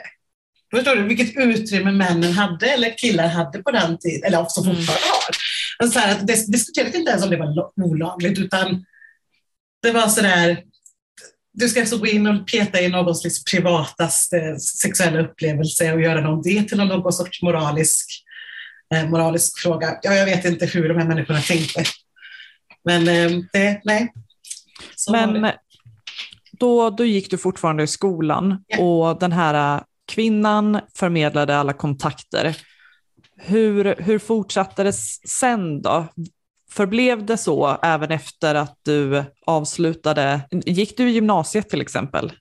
[0.74, 4.76] Förstår du vilket utrymme männen hade eller killar hade på den tiden, eller som mm.
[4.76, 5.34] fortfarande har.
[5.78, 8.84] Alltså här, det diskuterades inte ens om det var olagligt, utan
[9.82, 10.62] det var sådär,
[11.52, 16.20] du ska alltså gå in och peta i någons liksom privataste sexuella upplevelse och göra
[16.20, 18.24] någon det till någon sorts moralisk,
[18.94, 19.98] eh, moralisk fråga.
[20.02, 21.84] Ja, jag vet inte hur de här människorna tänkte.
[22.84, 24.12] Men eh, det, nej.
[24.96, 25.52] Så Men
[26.52, 28.82] då, då gick du fortfarande i skolan ja.
[28.82, 32.56] och den här eh, kvinnan förmedlade alla kontakter.
[33.36, 34.92] Hur, hur fortsatte det
[35.28, 36.06] sen då?
[36.70, 40.40] Förblev det så även efter att du avslutade?
[40.50, 42.32] Gick du i gymnasiet till exempel?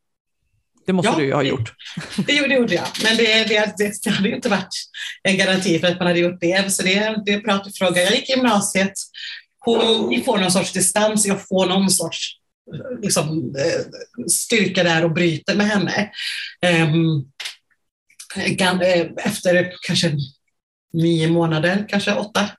[0.88, 1.74] Det måste ja, du ju ha gjort.
[2.16, 4.76] Det, det gjorde jag, men det, det, det hade ju inte varit
[5.24, 6.74] en garanti för att man hade gjort det.
[6.74, 8.02] Så det, det är bra att du frågar.
[8.02, 8.94] Jag gick i gymnasiet.
[9.60, 12.38] Hon får någon sorts distans, jag får någon sorts
[13.02, 16.12] liksom, eh, styrka där och bryter med henne.
[16.62, 17.26] Ehm,
[18.36, 20.18] eh, efter kanske
[20.94, 22.50] nio månader, kanske åtta,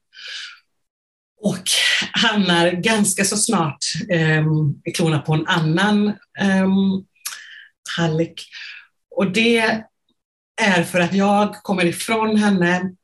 [1.41, 1.65] och
[2.13, 3.79] hamnar ganska så snart
[4.11, 4.45] eh,
[4.85, 6.09] i klorna på en annan
[6.41, 6.69] eh,
[7.97, 8.43] hallick.
[9.11, 9.83] Och det
[10.63, 12.95] är för att jag kommer ifrån henne,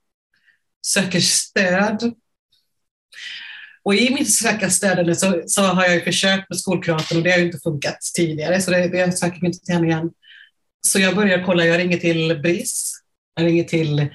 [0.86, 2.14] söker stöd
[3.84, 7.30] Och i mitt söka stöd så, så har jag ju försökt med skolkuratorn och det
[7.30, 10.10] har ju inte funkat tidigare, så det, det söker jag inte till henne igen.
[10.80, 12.92] Så jag börjar kolla, jag ringer till BRIS,
[13.34, 14.08] jag ringer till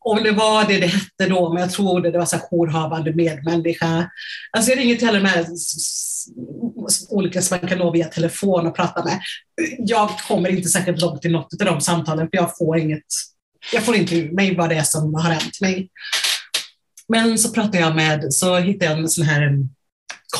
[0.00, 3.14] om det var det det hette då, men jag tror det, det var så jourhavande
[3.14, 4.10] medmänniska.
[4.50, 5.46] Alltså jag ringer till alla de här
[7.08, 9.20] olika som man kan nå via telefon och prata med.
[9.78, 13.06] Jag kommer inte särskilt långt i något av de samtalen, för jag får inget,
[13.72, 15.88] jag får inte ur mig vad det är som har hänt mig.
[17.08, 19.58] Men så pratade jag med, så hittade jag en sån här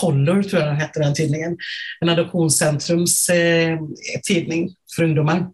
[0.01, 1.57] Collor, tror jag den hette den tidningen,
[2.01, 3.79] en adoptionscentrums eh,
[4.29, 5.47] tidning för ungdomar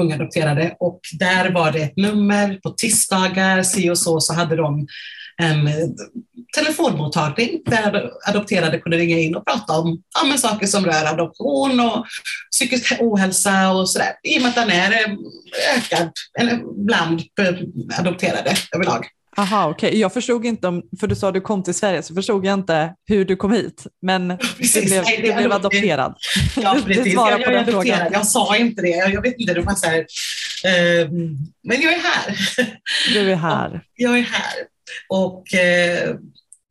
[0.00, 4.56] unga adopterade och där var det ett nummer på tisdagar, si och så, så hade
[4.56, 4.86] de
[5.42, 5.70] en
[6.54, 12.06] telefonmottagning där adopterade kunde ringa in och prata om ja, saker som rör adoption och
[12.50, 14.12] psykisk ohälsa och sådär.
[14.22, 15.16] I och med att den är eh,
[15.76, 16.12] ökad
[16.76, 17.22] bland
[17.98, 19.06] adopterade överlag.
[19.36, 19.88] Aha, okej.
[19.88, 20.00] Okay.
[20.00, 22.54] Jag förstod inte, om, för du sa att du kom till Sverige, så förstod jag
[22.54, 23.86] inte hur du kom hit.
[24.02, 26.14] Men precis, det blev, nej, det blev adopterad.
[26.56, 27.14] Ja, precis.
[27.14, 28.12] jag, jag, är adopterad.
[28.12, 28.88] Jag sa inte det.
[28.88, 31.08] Jag, jag vet inte, det var så här, eh,
[31.62, 32.38] men jag är här.
[33.12, 33.80] Du är här.
[33.94, 34.54] jag är här.
[35.08, 36.16] Och eh,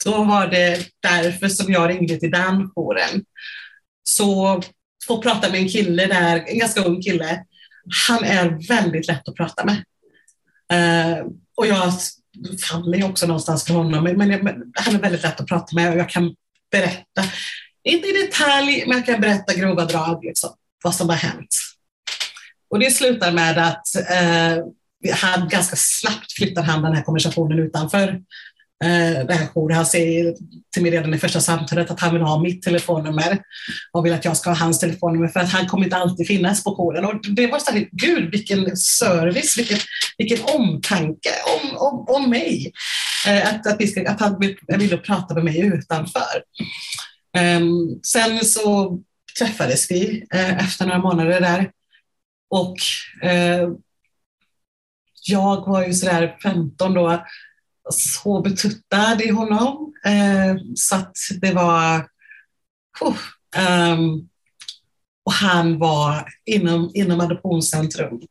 [0.06, 3.25] då var det därför som jag ringde till den jouren.
[4.03, 4.62] Så
[5.08, 7.45] få prata med en kille där, en ganska ung kille.
[8.08, 9.84] Han är väldigt lätt att prata med.
[10.73, 11.25] Eh,
[11.56, 11.93] och jag
[12.69, 15.91] faller ju också någonstans för honom, men, men, han är väldigt lätt att prata med
[15.91, 16.36] och jag kan
[16.71, 17.23] berätta,
[17.84, 20.49] inte i detalj, men jag kan berätta grova drag, liksom,
[20.84, 21.56] vad som har hänt.
[22.69, 24.65] Och det slutar med att eh,
[25.14, 28.08] han ganska snabbt flyttar han den här konversationen utanför
[28.84, 29.78] eh, det här jouren.
[29.78, 30.36] Han säger
[30.74, 33.40] till mig redan i första samtalet att han vill ha mitt telefonnummer
[33.92, 36.64] och vill att jag ska ha hans telefonnummer för att han kommer inte alltid finnas
[36.64, 37.06] på jouren.
[37.06, 39.78] Och det var så här, gud vilken service, vilken,
[40.18, 41.30] vilken omtanke
[41.62, 42.72] om, om, om mig.
[43.28, 46.44] Eh, att, att, vi ska, att han vill, vill prata med mig utanför.
[47.38, 49.00] Ehm, sen så
[49.40, 51.72] träffades vi eh, efter några månader där
[52.50, 52.76] och
[55.30, 57.26] jag var ju sådär 15 då
[57.90, 59.94] så betuttad i honom.
[60.06, 62.08] Eh, så att det var...
[63.02, 63.18] Oh,
[63.92, 64.30] um,
[65.26, 68.22] och han var inom, inom Adoptionscentrum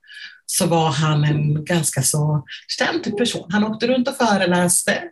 [0.47, 2.45] så var han en ganska så
[2.79, 3.47] känd typ person.
[3.53, 5.03] Han åkte runt och föreläste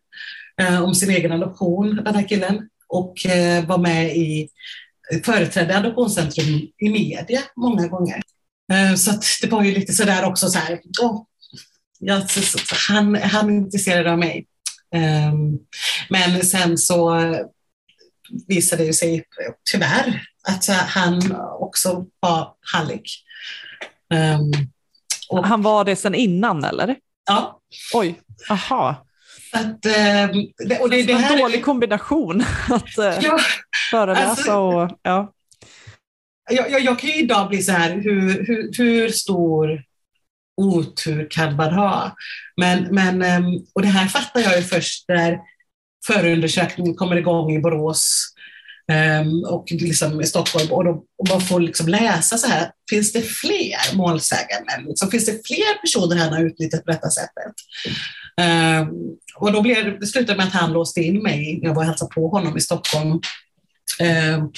[0.61, 4.49] eh, om sin egen adoption, den här killen, och eh, var med i
[5.25, 8.23] företrädde Adoptionscentrum i media många gånger.
[8.73, 9.11] Eh, så
[9.43, 11.23] det var ju lite sådär också så här, oh,
[12.05, 12.23] jag,
[12.89, 14.47] han, han är intresserad av mig.
[14.95, 15.59] Um,
[16.09, 17.35] men sen så
[18.49, 19.25] visade det sig
[19.71, 23.25] tyvärr att han också var hallick.
[24.15, 24.53] Um,
[25.29, 26.97] och, han var det sen innan eller?
[27.27, 27.61] Ja.
[27.95, 29.07] Oj, aha.
[29.53, 33.39] Att, um, det, och det, det, det en dålig kombination att uh, ja,
[33.91, 35.33] föreläsa alltså, och ja.
[36.51, 39.83] Jag, jag, jag, kan ju idag bli så här, hur, hur, hur stor
[40.57, 42.17] otur kan man ha?
[42.57, 45.39] Men, men, ehm, och det här fattar jag ju först när
[46.07, 48.35] förundersökningen kommer igång i Borås
[48.93, 53.13] ehm, och liksom i Stockholm och, då, och man får liksom läsa så här, finns
[53.13, 54.85] det fler målsäganden?
[54.89, 57.55] Liksom, finns det fler personer han har utnyttjat på detta sättet?
[58.41, 61.83] Um, och då blev, det slutade med att han låste in mig, när jag var
[61.83, 64.53] och hälsade på honom i Stockholm um,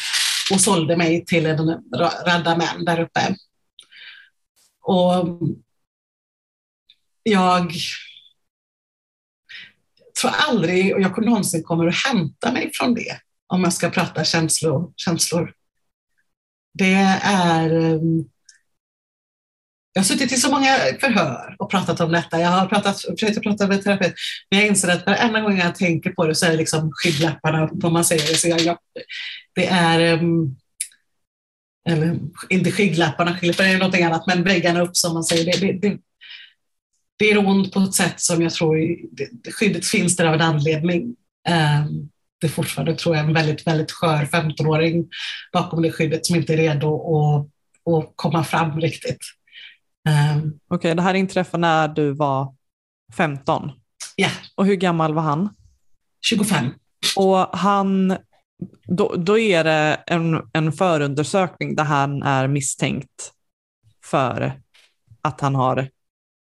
[0.52, 1.82] och sålde mig till en
[2.26, 3.34] radda män där uppe.
[4.82, 5.28] Och
[7.30, 7.72] jag
[10.20, 14.24] tror aldrig och jag någonsin kommer att hämta mig från det om jag ska prata
[14.24, 14.92] känslor.
[14.96, 15.52] känslor.
[16.74, 17.70] Det är...
[17.70, 18.24] Ehm,
[19.92, 22.40] jag har suttit i så många förhör och pratat om detta.
[22.40, 24.14] Jag har pratat, försökt prata med terapeut,
[24.50, 27.66] men jag inser att varenda gång jag tänker på det så är det liksom skygglapparna,
[27.66, 28.34] på man säger det.
[28.34, 28.78] Så jag, jag,
[29.54, 30.00] det är...
[30.00, 30.56] Ehm,
[31.88, 35.44] eller inte skygglapparna, det är någonting annat, men väggarna upp som man säger.
[35.44, 35.98] Det, det, det,
[37.16, 38.76] det är ont på ett sätt som jag tror,
[39.52, 41.16] skyddet finns där av en anledning.
[41.48, 42.08] Ehm,
[42.40, 45.08] det är fortfarande, tror jag, en väldigt, väldigt skör 15-åring
[45.52, 47.46] bakom det skyddet som inte är redo att,
[47.94, 49.20] att komma fram riktigt.
[50.08, 50.38] Ehm.
[50.38, 52.54] Okej, okay, det här inträffade när du var
[53.16, 53.70] 15?
[54.16, 54.28] Ja.
[54.54, 55.48] Och hur gammal var han?
[56.26, 56.66] 25.
[57.16, 58.16] Och han,
[58.86, 63.32] då, då är det en, en förundersökning där han är misstänkt
[64.04, 64.60] för
[65.22, 65.88] att han har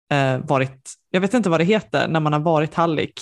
[0.09, 3.21] eh, varit, jag vet inte vad det heter, när man har varit hallick.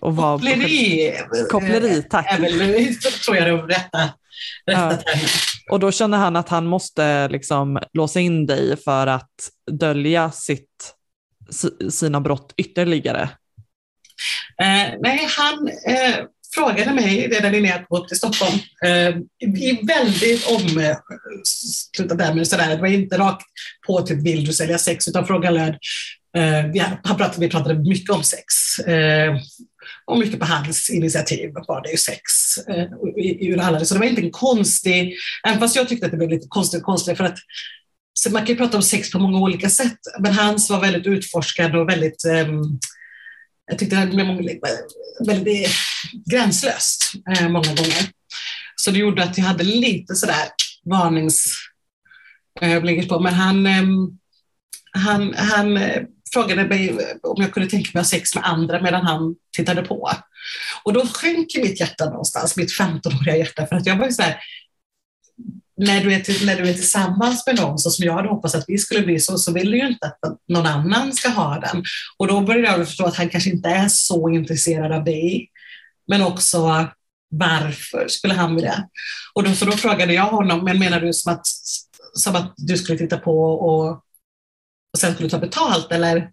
[0.00, 1.12] Och var koppleri.
[1.50, 2.26] Koppleri, tack.
[2.32, 4.10] Är väl, tror jag, det rätta,
[4.66, 5.18] rätta ja.
[5.70, 10.94] Och då känner han att han måste liksom låsa in dig för att dölja sitt,
[11.90, 13.22] sina brott ytterligare.
[14.62, 16.24] Eh, nej, han, eh,
[16.54, 19.08] frågade mig redan innan jag kom upp till Stockholm, eh,
[19.58, 23.46] i väldigt omslutat där, sådär, det var inte rakt
[23.86, 25.78] på typ vill du sälja sex, utan frågan löd,
[26.36, 28.78] eh, vi, han pratade, vi pratade mycket om sex.
[28.86, 29.36] Eh,
[30.06, 32.20] och mycket på hans initiativ var det ju sex
[32.68, 32.86] eh,
[33.40, 33.84] ur alla.
[33.84, 35.14] Så det var inte en konstig,
[35.46, 37.38] även fast jag tyckte att det blev lite konstigt, konstigt för att
[38.12, 41.06] så man kan ju prata om sex på många olika sätt, men hans var väldigt
[41.06, 42.78] utforskad och väldigt um,
[43.66, 44.26] jag tyckte det blev
[45.26, 45.68] väldigt
[46.30, 48.10] gränslöst eh, många gånger.
[48.76, 50.48] Så det gjorde att jag hade lite sådär
[50.84, 53.20] varningsblick på.
[53.20, 53.82] Men han, eh,
[54.92, 58.82] han, han eh, frågade mig om jag kunde tänka mig att ha sex med andra
[58.82, 60.10] medan han tittade på.
[60.84, 64.36] Och då sjönk mitt hjärta någonstans, mitt 15-åriga hjärta, för att jag var så här,
[65.76, 68.64] när du, är, när du är tillsammans med någon så som jag hade hoppats att
[68.68, 71.84] vi skulle bli så, så vill du ju inte att någon annan ska ha den.
[72.16, 75.50] Och då började jag förstå att han kanske inte är så intresserad av dig.
[76.06, 76.88] Men också
[77.30, 78.88] varför skulle han vilja det?
[79.34, 81.46] Och då, så då frågade jag honom, men menar du som att,
[82.14, 83.90] som att du skulle titta på och,
[84.92, 86.30] och sen skulle ta betalt eller?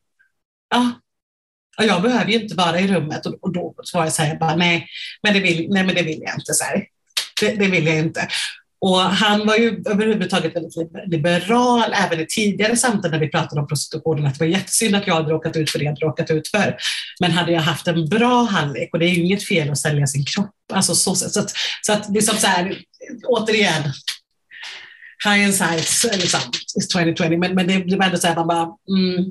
[0.69, 0.91] Ja,
[1.77, 4.55] jag behöver ju inte vara i rummet och, och då svarade jag så här, bara,
[4.55, 4.87] nej,
[5.23, 6.53] men det vill, nej, men det vill jag inte.
[6.53, 6.63] Så
[7.41, 8.27] det, det, vill jag inte.
[8.81, 10.73] Och han var ju överhuvudtaget väldigt
[11.07, 15.07] liberal, även i tidigare samtal när vi pratade om prostitutionen, att det var jättesynd att
[15.07, 16.77] jag hade råkat ut för det jag hade råkat ut för.
[17.19, 20.07] Men hade jag haft en bra hallick, och det är ju inget fel att sälja
[20.07, 22.77] sin kropp, alltså så, så, att, så att liksom så här,
[23.27, 23.83] återigen,
[25.25, 26.39] high and sights, liksom,
[26.77, 29.25] is 2020, men, men det, det var ändå så här, man bara, mm,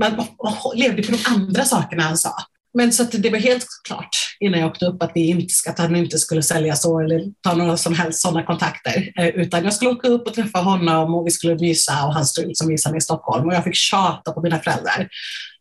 [0.00, 0.26] man
[0.74, 2.34] levde på de andra sakerna han sa.
[2.76, 5.78] Men så det var helt klart innan jag åkte upp att, vi inte ska, att
[5.78, 9.12] han inte skulle sälja så eller ta några som helst sådana kontakter.
[9.18, 12.26] Eh, utan jag skulle åka upp och träffa honom och vi skulle mysa och han
[12.26, 13.48] stod som liksom visade i Stockholm.
[13.48, 15.08] Och jag fick tjata på mina föräldrar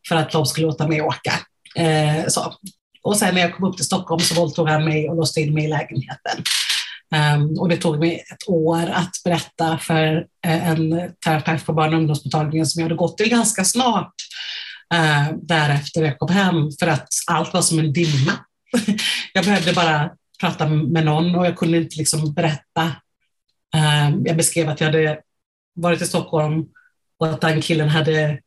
[0.08, 1.34] för att de skulle låta mig åka.
[1.76, 2.54] Eh, så.
[3.02, 5.54] Och sen när jag kom upp till Stockholm så våldtog han mig och låste in
[5.54, 6.44] mig i lägenheten.
[7.16, 11.94] Um, och det tog mig ett år att berätta för eh, en terapeut på barn
[11.94, 14.14] och ungdomsmottagningen som jag hade gått till ganska snart
[14.94, 18.32] eh, därefter jag kom hem för att allt var som en dimma.
[19.34, 22.84] jag behövde bara prata med någon och jag kunde inte liksom berätta.
[23.76, 25.20] Eh, jag beskrev att jag hade
[25.76, 26.66] varit i Stockholm
[27.20, 28.40] och att den killen hade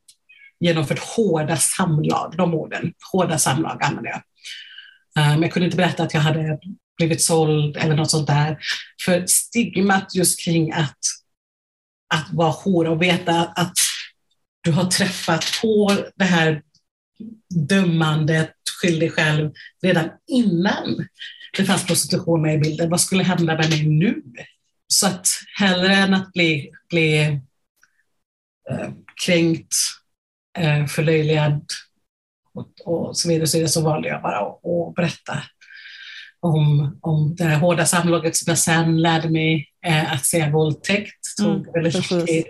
[0.61, 4.23] genomfört hårda samlag, de orden, hårda samlag använde jag.
[5.19, 6.59] Eh, men jag kunde inte berätta att jag hade
[6.97, 8.59] blivit såld eller något sånt där.
[9.05, 10.99] För stigmat just kring att,
[12.15, 13.75] att vara hora och veta att
[14.69, 16.63] du har träffat på det här
[17.69, 19.51] dömandet, skyll dig själv,
[19.83, 21.07] redan innan
[21.57, 22.91] det fanns prostitution med i bilden.
[22.91, 24.23] Vad skulle hända med mig nu?
[24.87, 25.27] Så att
[25.59, 27.21] hellre än att bli, bli
[28.71, 28.91] eh,
[29.27, 29.75] kränkt,
[30.59, 31.65] eh, förlöjligad
[32.55, 35.43] och, och så vidare, så, vidare, så valde jag bara att, berätta
[36.41, 41.37] om, om det här hårda samlaget som jag sen lärde mig eh, att säga våldtäkt.
[41.39, 42.45] tog mm, väldigt tid.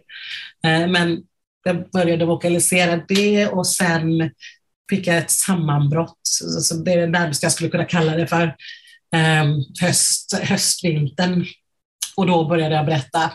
[0.64, 1.22] Eh, men
[1.64, 4.30] jag började vokalisera det och sen
[4.90, 6.20] fick jag ett sammanbrott.
[6.22, 8.56] Så det är det närmaste jag skulle kunna kalla det för.
[9.14, 9.44] Eh,
[9.80, 11.46] höst, höstvintern.
[12.16, 13.32] Och då började jag berätta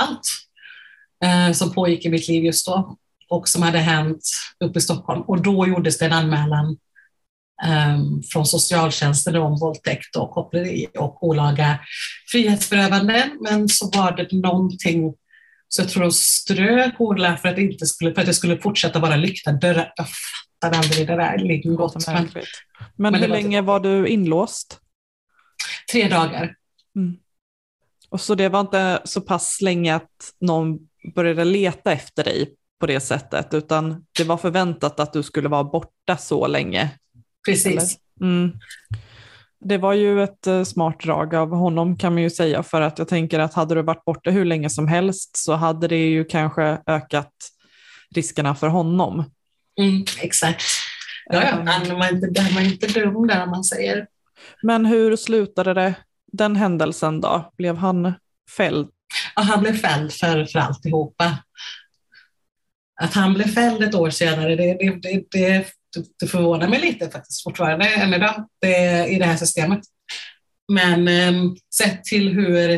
[0.00, 0.26] allt
[1.24, 2.96] eh, som pågick i mitt liv just då
[3.28, 4.30] och som hade hänt
[4.64, 5.22] uppe i Stockholm.
[5.22, 6.76] Och då gjordes det en anmälan
[7.64, 11.80] ehm, från socialtjänsten om våldtäkt och koppleri och olaga
[12.32, 13.30] frihetsberövande.
[13.40, 15.14] Men så var det någonting
[15.74, 18.98] så jag tror de strök Orla för att, inte skulle, för att det skulle fortsätta
[18.98, 19.92] vara lyckta dörrar.
[19.96, 22.06] Jag fattar aldrig det där lingot.
[22.06, 22.42] Men, men,
[22.96, 24.80] men hur var länge var du inlåst?
[25.92, 26.54] Tre dagar.
[26.96, 27.16] Mm.
[28.08, 30.78] Och så det var inte så pass länge att någon
[31.14, 35.64] började leta efter dig på det sättet, utan det var förväntat att du skulle vara
[35.64, 36.90] borta så länge
[37.46, 37.98] Precis.
[38.20, 38.52] Mm.
[39.64, 42.98] Det var ju ett uh, smart drag av honom kan man ju säga, för att
[42.98, 46.24] jag tänker att hade du varit borta hur länge som helst så hade det ju
[46.24, 47.32] kanske ökat
[48.14, 49.24] riskerna för honom.
[49.80, 50.62] Mm, exakt.
[51.26, 51.58] Ja, ja.
[51.58, 54.06] Um, han var inte, han var inte dum där man säger.
[54.62, 55.94] Men hur slutade det,
[56.32, 57.52] den händelsen då?
[57.56, 58.12] Blev han
[58.56, 58.88] fälld?
[59.36, 61.38] Ja, han blev fälld för, för alltihopa.
[63.00, 65.66] Att han blev fälld ett år senare, det, det, det, det
[66.20, 69.80] det förvånar mig lite faktiskt fortfarande än idag det, i det här systemet.
[70.72, 72.68] Men eh, sett till hur,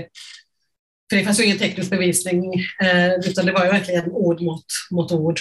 [1.11, 4.65] för det fanns ju ingen teknisk bevisning, eh, utan det var ju verkligen ord mot,
[4.91, 5.41] mot ord.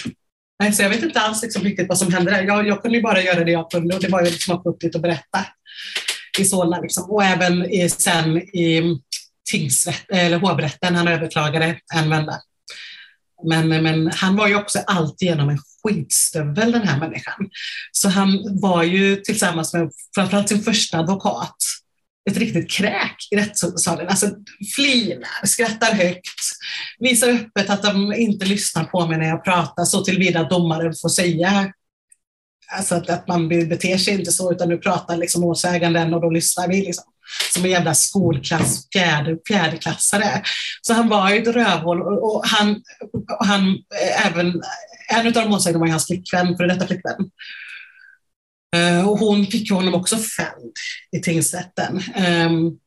[0.74, 2.42] Så jag vet inte alls liksom riktigt vad som hände där.
[2.42, 4.66] Jag, jag kunde ju bara göra det jag kunde och det var ju liksom att
[4.66, 5.46] upp dit och berätta
[6.38, 6.80] i Solna.
[6.80, 7.10] Liksom.
[7.10, 8.98] Och även i, sen i mm,
[9.50, 12.40] tingsrätt, eller hovrätten, han överklagade en vända.
[13.44, 17.48] Men, men han var ju också alltigenom en skitstövel den här människan.
[17.92, 21.56] Så han var ju tillsammans med framförallt sin första advokat
[22.30, 24.08] ett riktigt kräk i rättssalen.
[24.08, 24.26] Alltså
[24.74, 26.40] flinar, skrattar högt,
[26.98, 30.94] visar öppet att de inte lyssnar på mig när jag pratar så tillvida att domaren
[31.02, 31.72] får säga
[32.72, 36.30] alltså att, att man beter sig inte så utan nu pratar liksom målsäganden och då
[36.30, 36.80] lyssnar vi.
[36.80, 37.04] Liksom.
[37.54, 40.42] Som en jävla skolklass, fjärde, fjärdeklassare.
[40.82, 42.82] Så han var ju ett rövhål och, och han,
[43.38, 44.62] och han eh, även,
[45.14, 47.30] en av de målsägande var hans flickvän, för detta flickvän.
[48.76, 50.72] Eh, och hon fick honom också fälld
[51.16, 52.02] i tingsrätten.
[52.14, 52.78] Ehm,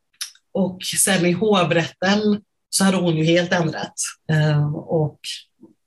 [0.53, 3.93] och sen i hovrätten så hade hon ju helt ändrat
[4.31, 5.19] eh, och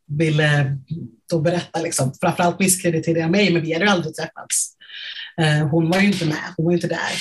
[0.06, 0.78] ville
[1.30, 2.58] då berätta, liksom, framförallt
[3.20, 4.76] jag mig, men vi hade ju aldrig träffats.
[5.40, 7.12] Eh, hon var ju inte med, hon var inte där.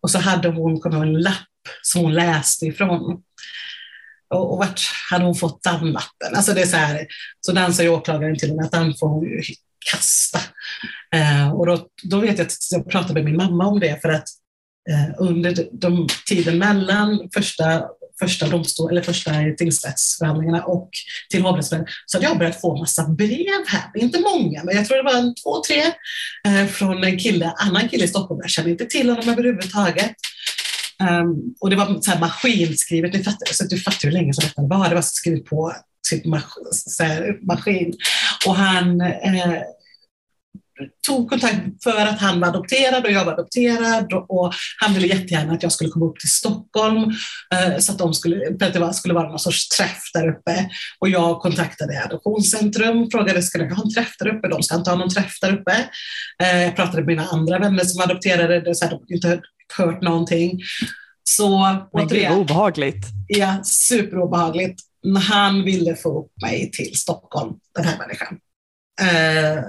[0.00, 1.34] Och så hade hon kommit en lapp
[1.82, 3.22] som hon läste ifrån.
[4.34, 6.34] Och, och vart hade hon fått den lappen?
[6.34, 7.06] Alltså det är så här,
[7.40, 9.42] så dansar ju åklagaren till henne att den får hon ju
[9.90, 10.38] kasta.
[11.14, 14.08] Eh, och då, då vet jag att jag pratade med min mamma om det för
[14.08, 14.28] att
[14.90, 17.82] eh, under de, tiden mellan första,
[18.20, 20.90] första domstol, eller första tingsrättsförhandlingarna och
[21.30, 23.90] till hovrättsförhandlingarna så hade jag börjat få massa brev här.
[23.94, 25.82] Inte många, men jag tror det var en, två, tre
[26.46, 28.40] eh, från en kille, annan kille i Stockholm.
[28.42, 30.14] Jag kände inte till honom överhuvudtaget.
[31.02, 34.44] Um, och det var så här maskinskrivet, du fattar, så du fattar hur länge som
[34.44, 34.88] detta var.
[34.88, 35.72] Det var skrivet på
[36.10, 37.00] typ mas
[37.42, 37.94] maskin.
[38.46, 39.62] Och han eh,
[41.06, 45.52] tog kontakt för att han var adopterad och jag var adopterad och han ville jättegärna
[45.52, 47.12] att jag skulle komma upp till Stockholm
[47.54, 50.28] eh, så att, de skulle, för att det var, skulle vara någon sorts träff där
[50.28, 50.68] uppe.
[50.98, 54.48] Och jag kontaktade Adoptionscentrum, frågade ska jag ha en träff där uppe?
[54.48, 55.88] De ska inte ha någon träff där uppe.
[56.42, 59.40] Eh, jag pratade med mina andra vänner som adopterade, det, så här, de inte
[59.76, 60.60] hört någonting.
[61.24, 63.06] Så, Men gud, obehagligt.
[63.26, 64.80] Ja, superobehagligt.
[65.28, 68.38] Han ville få upp mig till Stockholm, den här människan.
[69.00, 69.64] Eh,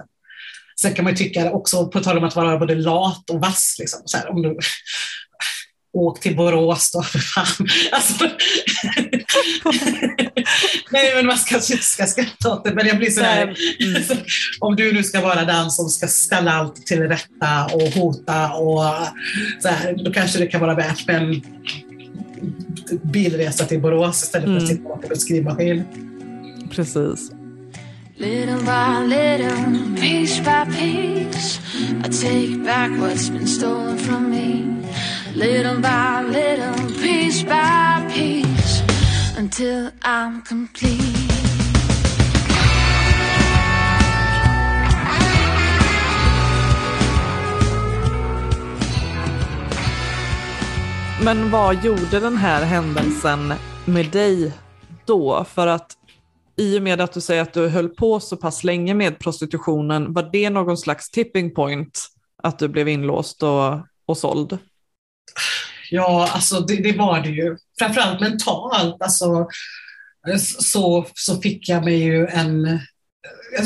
[0.82, 4.02] Sen kan man tycka också, på tal om att vara både lat och vass, liksom,
[4.06, 4.58] så här, om du
[5.94, 7.46] åk till Borås då, för fan.
[7.92, 8.24] Alltså,
[10.92, 14.04] nej, men man kanske inte ska skratta åt det, men jag blir så här, mm.
[14.60, 18.84] om du nu ska vara den som ska ställa allt till rätta och hota och
[19.62, 21.42] så här, då kanske det kan vara värt en
[23.04, 24.68] bilresa till Borås istället för att mm.
[24.68, 25.86] sitta bakom en skrivmaskin.
[26.72, 27.32] Precis.
[28.18, 31.60] Little by little, piece by piece,
[32.04, 34.66] I take back what's been stolen from me.
[35.40, 38.84] Little by little, piece by piece,
[39.38, 41.30] until I'm complete.
[51.24, 53.54] Men vad gjorde den här händelsen
[53.86, 54.54] med dig
[55.06, 55.44] då?
[55.44, 55.92] För att
[56.58, 60.14] i och med att du säger att du höll på så pass länge med prostitutionen,
[60.14, 62.08] var det någon slags tipping point
[62.44, 63.74] att du blev inlåst och,
[64.06, 64.58] och såld?
[65.92, 67.58] Ja, alltså det, det var det ju.
[67.80, 69.02] Framförallt mentalt.
[69.02, 69.48] Alltså,
[70.60, 72.80] så, så fick jag mig ju en...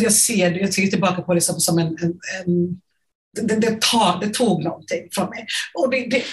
[0.01, 1.88] Jag ser, jag ser tillbaka på det som, som en...
[1.88, 2.82] en, en
[3.47, 5.45] det, det, tar, det tog någonting från mig.
[5.74, 6.24] Och det, det,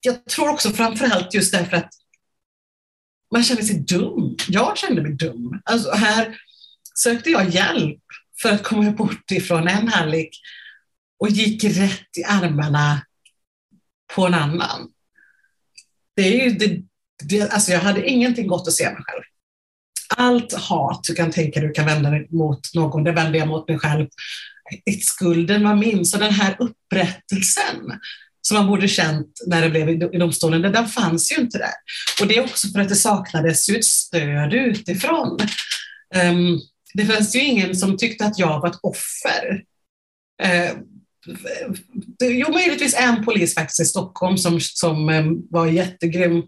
[0.00, 1.90] jag tror också framförallt just därför att
[3.32, 4.36] man känner sig dum.
[4.48, 5.60] Jag kände mig dum.
[5.64, 6.36] Alltså här
[6.94, 8.00] sökte jag hjälp
[8.42, 10.30] för att komma bort ifrån en hallick
[11.18, 13.02] och gick rätt i armarna
[14.14, 14.88] på en annan.
[16.16, 16.82] Det är ju det,
[17.24, 19.22] det, alltså jag hade ingenting gott att se mig själv.
[20.16, 23.48] Allt hat du kan tänka dig du kan vända dig mot någon, det vände jag
[23.48, 24.08] mot mig själv.
[25.00, 27.98] Skulden var min, så den här upprättelsen
[28.48, 31.74] som man borde känt när det blev i domstolen, den fanns ju inte där.
[32.20, 35.38] Och det är också för att det saknades ju ett stöd utifrån.
[36.14, 36.60] Um,
[36.94, 39.62] det fanns ju ingen som tyckte att jag var ett offer.
[40.42, 40.76] Ehm,
[42.22, 46.42] Jo, möjligtvis en polis faktiskt i Stockholm som, som eh, var jättegrym.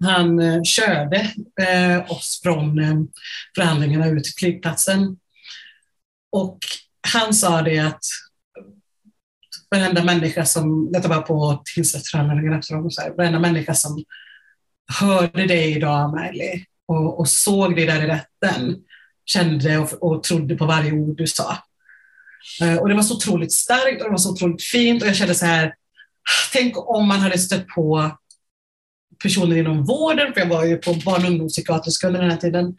[0.00, 2.80] Han eh, körde eh, oss från
[3.54, 5.16] förhandlingarna ut till flygplatsen.
[6.32, 6.58] Och
[7.12, 8.04] han sa det att
[9.70, 14.04] varenda människa som, detta var på tingsrättsförhandlingarna efteråt, varenda människa som
[15.00, 18.76] hörde dig idag, Amelie, och, och såg dig där i rätten,
[19.24, 21.58] kände och, och trodde på varje ord du sa.
[22.62, 25.16] Eh, och det var så otroligt starkt och det var så otroligt fint och jag
[25.16, 25.74] kände så här,
[26.52, 28.16] tänk om man hade stött på
[29.22, 32.74] personer inom vården, för jag var ju på barn och ungdomspsykiatriska under den här tiden,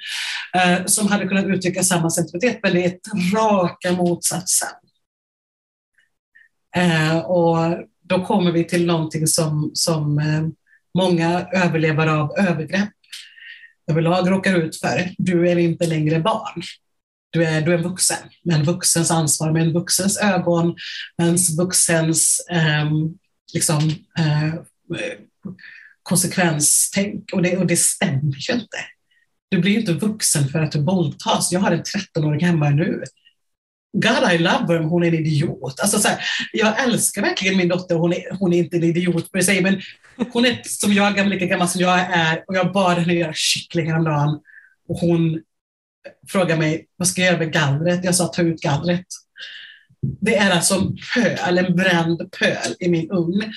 [0.55, 4.69] eh, som hade kunnat uttrycka samma sensitivitet, men det är ett raka motsatsen.
[6.75, 7.57] Eh, och
[8.03, 10.21] då kommer vi till någonting som, som
[10.97, 12.89] många överlevare av övergrepp
[13.91, 15.09] överlag råkar ut för.
[15.17, 16.61] Du är inte längre barn.
[17.31, 20.75] Du är, du är en vuxen med en vuxens ansvar, med en vuxens ögon,
[21.17, 22.91] med en vuxens eh,
[23.53, 24.53] liksom, eh,
[26.03, 27.33] konsekvenstänk.
[27.33, 28.77] Och det, och det stämmer ju inte.
[29.49, 31.51] Du blir ju inte vuxen för att du våldtas.
[31.51, 33.03] Jag har en 13-åring hemma nu.
[33.93, 35.79] God I love her, men hon är en idiot.
[35.79, 36.19] Alltså så här,
[36.53, 39.81] jag älskar verkligen min dotter, hon är, hon är inte en idiot per se, men
[40.33, 43.91] hon är som jag, lika gammal som jag är och jag bad henne göra kyckling
[43.91, 44.39] häromdagen
[44.87, 45.41] och hon
[46.27, 48.03] frågade mig, vad ska jag göra med gallret?
[48.03, 49.05] Jag sa, ta ut gallret.
[50.21, 53.53] Det är alltså en pöl, en bränd pöl i min ugn.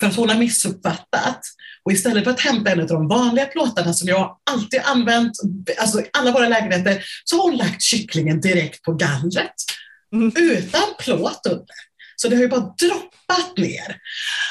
[0.00, 1.40] För att hon har missuppfattat.
[1.84, 5.32] Och istället för att hämta en av de vanliga plåtarna som jag alltid använt,
[5.78, 9.54] alltså i alla våra lägenheter, så har hon lagt kycklingen direkt på gallret.
[10.12, 10.32] Mm.
[10.36, 11.66] Utan plåt under.
[12.16, 13.98] Så det har ju bara droppat ner.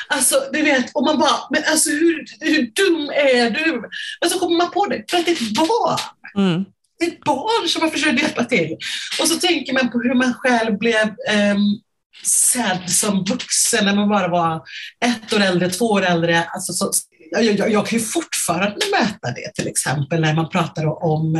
[0.08, 3.90] Alltså, du vet, och man bara, men alltså hur, hur dum är du?
[4.22, 6.00] Men så kommer man på det, för att det är ett barn.
[6.38, 6.66] Mm.
[7.04, 8.78] Det är ett barn som man försöker hjälpa till.
[9.22, 11.82] Och så tänker man på hur man själv blev um,
[12.26, 14.62] sedd som vuxen när man bara var
[15.06, 16.43] ett år äldre, två år äldre.
[16.43, 16.91] Alltså, så,
[17.32, 21.36] jag, jag, jag, kan ju fortfarande möta det till exempel när man pratar om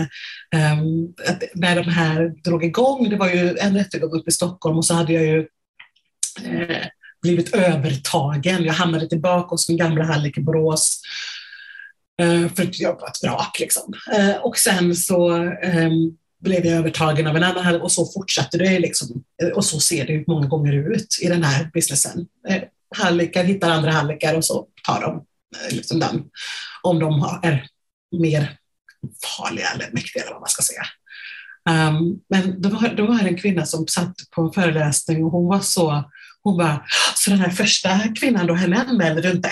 [0.55, 1.14] um,
[1.53, 3.09] när de här drog igång.
[3.09, 5.39] Det var ju en rättegång uppe i Stockholm och så hade jag ju
[6.45, 6.86] eh,
[7.22, 8.64] blivit övertagen.
[8.64, 11.01] Jag hamnade tillbaka hos min gamla hallick i Borås.
[12.24, 13.93] Eh, för för jag var ett vrak liksom.
[14.13, 15.32] Eh, och sen så
[15.63, 18.80] ehm, blev jag övertagen av en annan hallick och så fortsatte det.
[18.80, 19.24] Liksom.
[19.43, 22.28] Eh, och så ser det många gånger ut i den här businessen.
[22.47, 25.26] Hallikar hallickar hittar andra hallickar och så tar de
[25.76, 26.24] liksom den,
[26.82, 27.67] om de är
[28.19, 28.57] mer
[29.24, 30.84] farliga eller mäktiga eller vad man ska säga.
[31.69, 35.47] Um, men det var, det var en kvinna som satt på en föreläsning och hon
[35.47, 36.11] var så,
[36.41, 39.49] hon bara, så den här första kvinnan då, henne anmälde du inte?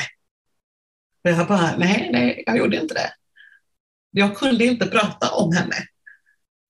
[1.23, 3.13] Och jag bara, nej, nej, jag gjorde inte det.
[4.11, 5.75] Jag kunde inte prata om henne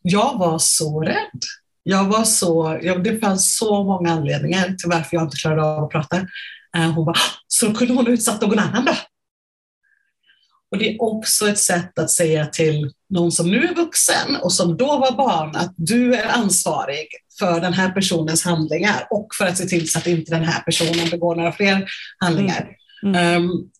[0.01, 1.41] jag var så rädd.
[1.83, 5.83] Jag var så, jag, det fanns så många anledningar till varför jag inte klarade av
[5.83, 6.17] att prata.
[6.77, 8.93] Uh, hon bara, så kunde hon ha utsatt någon annan då?
[10.71, 14.53] Och det är också ett sätt att säga till någon som nu är vuxen och
[14.53, 17.07] som då var barn att du är ansvarig
[17.39, 20.61] för den här personens handlingar och för att se till så att inte den här
[20.61, 22.69] personen begår några fler handlingar.
[23.03, 23.43] Mm.
[23.43, 23.71] Um,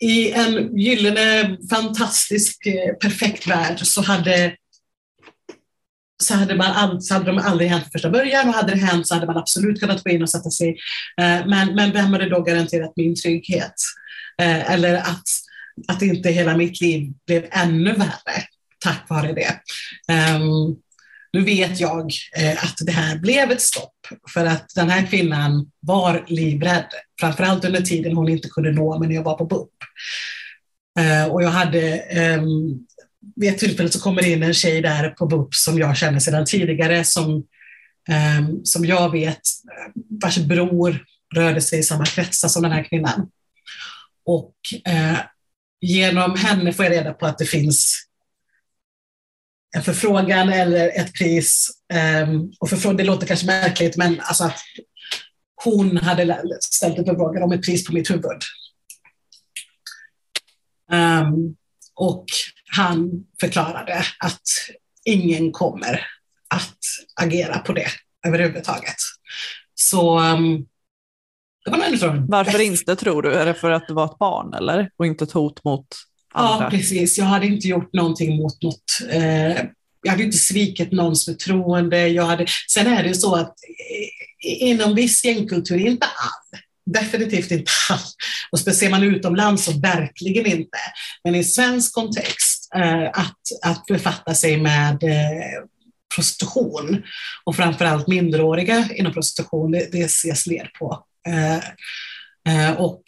[0.00, 4.56] i en gyllene, fantastisk, eh, perfekt värld så hade
[6.22, 9.06] så hade, man, så hade de aldrig hänt från första början och hade det hänt
[9.06, 10.68] så hade man absolut kunnat gå in och sätta sig.
[11.20, 13.74] Eh, men, men vem hade då garanterat min trygghet?
[14.42, 15.28] Eh, eller att,
[15.88, 18.44] att inte hela mitt liv blev ännu värre
[18.78, 19.60] tack vare det.
[20.12, 20.76] Ehm,
[21.38, 23.94] nu vet jag eh, att det här blev ett stopp
[24.34, 26.86] för att den här kvinnan var livrädd,
[27.20, 29.70] framförallt under tiden hon inte kunde nå mig när jag var på BUP.
[30.98, 32.46] Eh, och jag hade ehm,
[33.36, 36.18] vid ett tillfälle så kommer det in en tjej där på BUP som jag känner
[36.18, 37.44] sedan tidigare som,
[38.08, 42.84] eh, som jag vet eh, vars bror rörde sig i samma kretsar som den här
[42.84, 43.28] kvinnan.
[44.26, 45.18] Och eh,
[45.80, 48.07] genom henne får jag reda på att det finns
[49.76, 51.68] en förfrågan eller ett pris.
[51.92, 54.58] Ehm, och förfrågan, det låter kanske märkligt, men alltså att
[55.64, 58.42] hon hade ställt en förfrågan om ett pris på mitt huvud.
[60.92, 61.56] Um,
[61.94, 62.24] och
[62.70, 63.10] han
[63.40, 64.42] förklarade att
[65.04, 66.06] ingen kommer
[66.54, 66.78] att
[67.20, 67.86] agera på det
[68.26, 68.96] överhuvudtaget.
[69.74, 70.66] Så um,
[71.64, 73.32] det var en Varför inte tror du?
[73.32, 74.90] Är det för att det var ett barn eller?
[74.96, 75.86] Och inte ett hot mot?
[76.34, 77.18] Ja, precis.
[77.18, 79.64] Jag hade inte gjort någonting mot något eh,
[80.02, 82.08] jag hade inte svikit någons förtroende.
[82.08, 83.54] Jag hade, sen är det så att
[84.42, 87.98] inom viss gängkultur, inte all, definitivt inte all,
[88.52, 90.78] och ser man utomlands så verkligen inte,
[91.24, 95.62] men i svensk kontext Eh, att, att befatta sig med eh,
[96.14, 97.02] prostitution
[97.44, 101.04] och framförallt minderåriga inom prostitution, det, det ses ner på.
[101.26, 103.02] Eh, och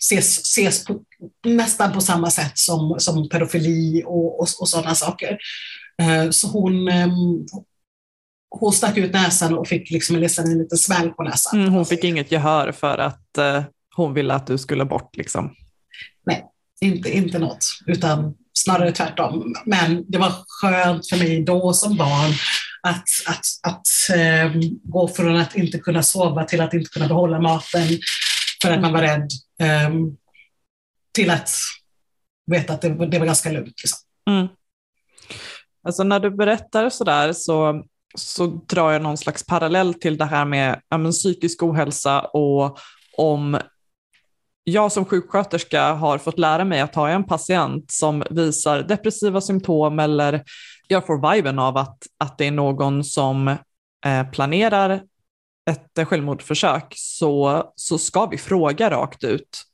[0.00, 1.02] ses, ses på,
[1.44, 5.38] nästan på samma sätt som, som pedofili och, och, och sådana saker.
[6.30, 6.90] Så hon,
[8.50, 11.60] hon stack ut näsan och fick liksom en, en liten smäll på näsan.
[11.60, 13.38] Mm, hon fick inget gehör för att
[13.96, 15.54] hon ville att du skulle bort liksom.
[16.26, 16.44] Nej,
[16.80, 19.54] inte, inte något, utan snarare tvärtom.
[19.64, 22.32] Men det var skönt för mig då som barn
[22.82, 27.40] att, att, att äh, gå från att inte kunna sova till att inte kunna behålla
[27.40, 27.88] maten
[28.62, 29.28] för att man var rädd,
[29.60, 29.90] äh,
[31.12, 31.50] till att
[32.46, 33.74] veta att det, det var ganska lugnt.
[33.82, 33.98] Liksom.
[34.30, 34.48] Mm.
[35.82, 37.84] Alltså när du berättar sådär så,
[38.14, 42.78] så drar jag någon slags parallell till det här med ja, men, psykisk ohälsa och
[43.16, 43.58] om
[44.64, 49.98] jag som sjuksköterska har fått lära mig att ha en patient som visar depressiva symptom
[49.98, 50.44] eller
[50.88, 53.48] jag får viben av att, att det är någon som
[54.06, 55.02] eh, planerar
[55.70, 59.69] ett självmordsförsök så, så ska vi fråga rakt ut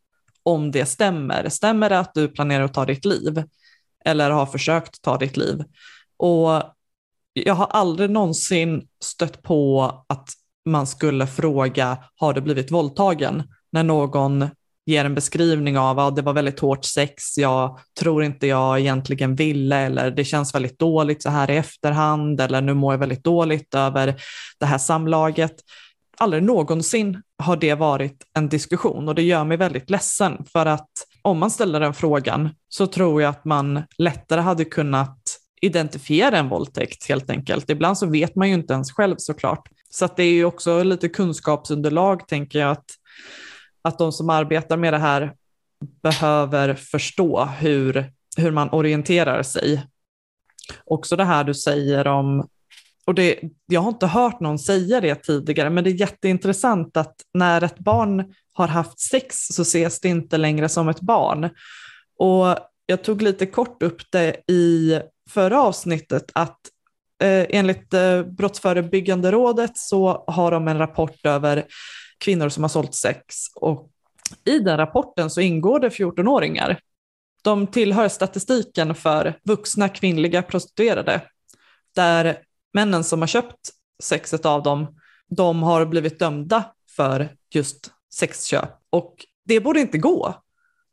[0.47, 1.49] om det stämmer.
[1.49, 3.45] Stämmer det att du planerar att ta ditt liv?
[4.05, 5.65] Eller har försökt ta ditt liv?
[6.17, 6.63] Och
[7.33, 10.29] jag har aldrig någonsin stött på att
[10.67, 13.43] man skulle fråga, har du blivit våldtagen?
[13.73, 14.49] När någon
[14.87, 19.35] ger en beskrivning av att det var väldigt hårt sex, jag tror inte jag egentligen
[19.35, 23.25] ville eller det känns väldigt dåligt så här i efterhand eller nu mår jag väldigt
[23.25, 24.21] dåligt över
[24.61, 25.55] det här samlaget.
[26.19, 30.91] Aldrig någonsin har det varit en diskussion och det gör mig väldigt ledsen för att
[31.23, 35.19] om man ställer den frågan så tror jag att man lättare hade kunnat
[35.61, 37.71] identifiera en våldtäkt helt enkelt.
[37.71, 39.69] Ibland så vet man ju inte ens själv såklart.
[39.91, 42.85] Så att det är ju också lite kunskapsunderlag tänker jag att
[43.87, 45.35] att de som arbetar med det här
[46.03, 49.87] behöver förstå hur, hur man orienterar sig.
[50.85, 52.49] Också det här du säger om,
[53.07, 57.15] och det, jag har inte hört någon säga det tidigare, men det är jätteintressant att
[57.35, 61.51] när ett barn har haft sex så ses det inte längre som ett barn.
[62.19, 65.01] Och jag tog lite kort upp det i
[65.31, 66.59] förra avsnittet att
[67.23, 71.65] eh, enligt eh, Brottsförebyggande rådet så har de en rapport över
[72.19, 73.35] kvinnor som har sålt sex.
[73.55, 73.91] Och
[74.45, 76.79] I den rapporten så ingår det 14-åringar.
[77.43, 81.21] De tillhör statistiken för vuxna kvinnliga prostituerade,
[81.95, 82.39] där
[82.77, 83.71] männen som har köpt
[84.03, 84.87] sexet av dem,
[85.31, 86.65] de har blivit dömda
[86.97, 88.71] för just sexköp.
[88.91, 89.15] Och
[89.45, 90.35] det borde inte gå.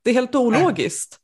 [0.03, 1.19] Det är helt ologiskt.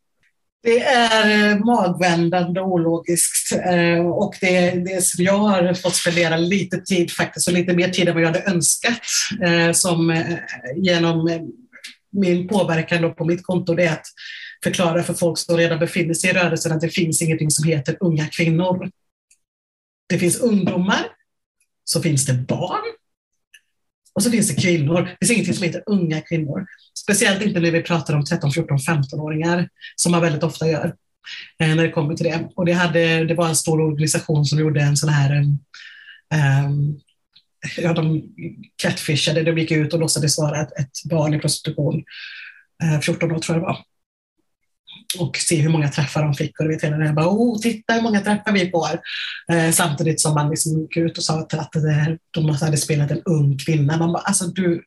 [0.64, 6.78] Det är eh, magvändande ologiskt eh, och det, det som jag har fått spendera lite
[6.78, 9.02] tid faktiskt och lite mer tid än vad jag hade önskat
[9.44, 10.24] eh, som
[10.76, 11.48] genom
[12.12, 14.06] min påverkan på mitt konto det är att
[14.64, 17.98] förklara för folk som redan befinner sig i rörelsen att det finns ingenting som heter
[18.00, 18.90] unga kvinnor.
[20.10, 21.06] Det finns ungdomar,
[21.84, 22.82] så finns det barn
[24.14, 25.02] och så finns det kvinnor.
[25.02, 26.66] Det finns ingenting som heter unga kvinnor.
[27.00, 30.96] Speciellt inte när vi pratar om 13, 14, 15-åringar, som man väldigt ofta gör
[31.60, 32.50] eh, när det kommer till det.
[32.56, 37.00] Och det, hade, det var en stor organisation som gjorde en sån här um,
[37.78, 38.24] ja, de
[38.76, 42.04] catfishade, de gick ut och låtsades vara ett, ett barn i prostitution.
[42.84, 43.78] Eh, 14 år tror jag det var
[45.18, 46.60] och se hur många träffar de fick.
[46.60, 49.00] Och du vet, hela det bara, oh, titta hur många träffar vi får.
[49.52, 51.74] Eh, samtidigt som man liksom gick ut och sa att, att
[52.32, 53.98] de hade spelat en ung kvinna.
[53.98, 54.84] Man bara, alltså du,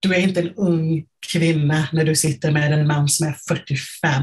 [0.00, 4.22] du är inte en ung kvinna när du sitter med en man som är 45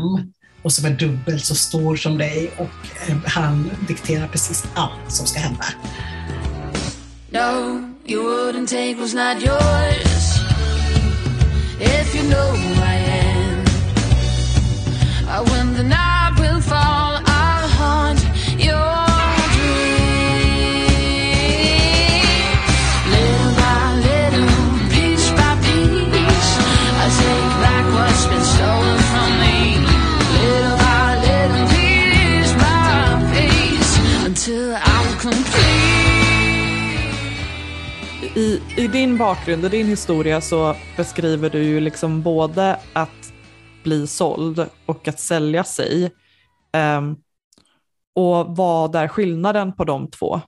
[0.61, 5.27] och som är dubbelt så stor som dig och eh, han dikterar precis allt som
[5.27, 5.65] ska hända.
[7.29, 10.37] No, you wouldn't take what's not yours
[11.79, 12.96] if you know why.
[39.07, 43.33] Din bakgrund och din historia så beskriver du ju liksom både att
[43.83, 46.11] bli såld och att sälja sig.
[46.97, 47.17] Um,
[48.15, 50.41] och vad är skillnaden på de två?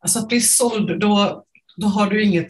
[0.00, 1.44] Alltså att bli såld, då,
[1.76, 2.48] då har du inget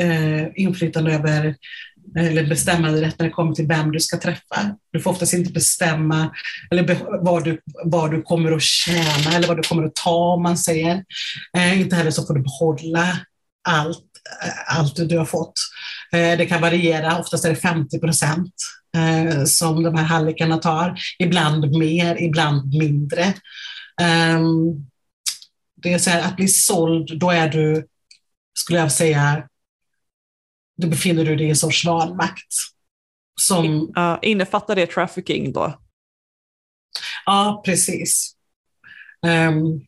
[0.00, 1.56] eh, eh inflytande över
[2.16, 4.76] eller bestämmanderätt när det kommer till vem du ska träffa.
[4.92, 6.34] Du får oftast inte bestämma
[6.70, 10.42] eller vad, du, vad du kommer att tjäna eller vad du kommer att ta om
[10.42, 11.04] man säger.
[11.56, 13.18] Eh, inte heller så får du behålla
[13.68, 14.04] allt,
[14.44, 15.54] eh, allt du har fått.
[16.12, 18.54] Eh, det kan variera, oftast är det 50 procent
[18.96, 20.94] eh, som de här hallikarna tar.
[21.18, 23.34] Ibland mer, ibland mindre.
[24.00, 24.86] Ehm,
[25.82, 27.86] det är så här, att bli såld, då är du,
[28.58, 29.42] skulle jag säga,
[30.76, 32.52] då befinner du dig i en sorts vanmakt.
[33.40, 35.80] Som, uh, innefattar det trafficking då?
[37.26, 38.36] Ja, precis.
[39.22, 39.86] Um,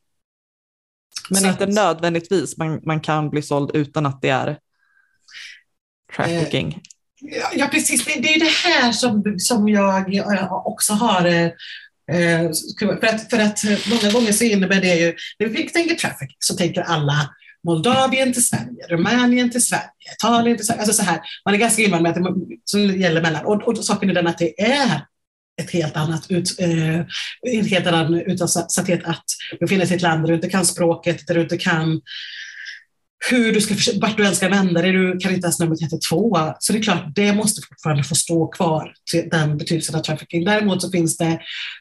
[1.31, 4.59] Men inte att, nödvändigtvis man, man kan bli såld utan att det är
[6.17, 6.73] trafficking.
[6.73, 8.05] Eh, ja, precis.
[8.05, 11.51] Det, det är det här som, som jag också har eh,
[13.01, 13.61] för att, för att
[13.91, 17.35] många gånger så innebär det ju, när vi tänker trafficking så tänker alla
[17.65, 20.81] Moldavien till Sverige, Rumänien till Sverige, Italien till Sverige.
[20.81, 22.35] Alltså så här, man är ganska invan med att det
[22.65, 23.47] som gäller mellan.
[23.47, 25.07] Och, och saken är den att det är
[25.61, 26.99] ett helt annat ut, eh,
[27.43, 29.25] en helt annan utsatthet att
[29.61, 32.01] befinna sig i ett land där du inte kan språket, där du inte kan
[33.31, 36.53] hur du ska, vart du än ska vända dig, du kan inte ens numret 112.
[36.59, 38.93] Så det är klart, det måste fortfarande få stå kvar,
[39.31, 40.45] den betydelsen av trafficking.
[40.45, 41.41] Däremot så finns det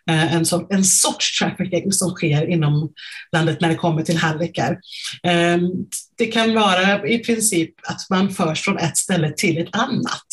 [0.09, 2.93] eh, en, så, en sorts trafficking som sker inom
[3.31, 4.79] landet när det kommer till hallickar.
[5.23, 5.69] Ehm,
[6.17, 10.27] det kan vara i princip att man förs från ett ställe till ett annat.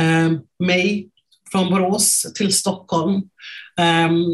[0.00, 1.08] Ehm, mig
[1.52, 3.22] från Borås till Stockholm.
[3.78, 4.24] Ehm,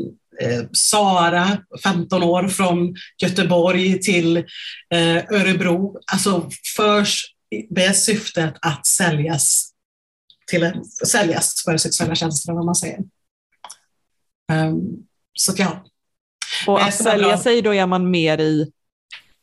[0.73, 6.01] Sara, 15 år, från Göteborg till eh, Örebro.
[6.13, 7.25] Alltså förs
[7.71, 9.73] med syftet att säljas,
[10.51, 12.99] till en, säljas för sexuella tjänster, vad man säger.
[14.53, 15.85] Um, så ja.
[16.67, 18.73] Och att sälja sig, då är man mer i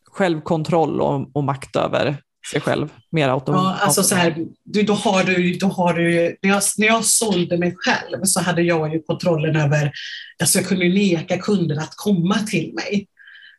[0.04, 3.80] självkontroll och, och makt över sig själv mer automatiskt.
[3.80, 7.04] Ja, alltså så här, du, då har du, då har du, när, jag, när jag
[7.04, 9.92] sålde mig själv så hade jag ju kontrollen över,
[10.40, 13.06] alltså jag kunde neka kunder att komma till mig.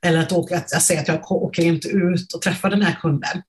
[0.06, 2.96] Eller att, åka, att jag säger att jag åker inte ut och träffar den här
[3.02, 3.42] kunden.